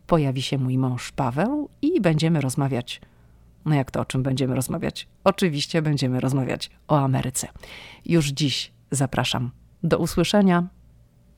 [0.06, 3.00] pojawi się mój mąż Paweł i będziemy rozmawiać.
[3.64, 5.08] No jak to o czym będziemy rozmawiać?
[5.24, 7.48] Oczywiście będziemy rozmawiać o Ameryce.
[8.06, 9.50] Już dziś zapraszam.
[9.82, 10.68] Do usłyszenia.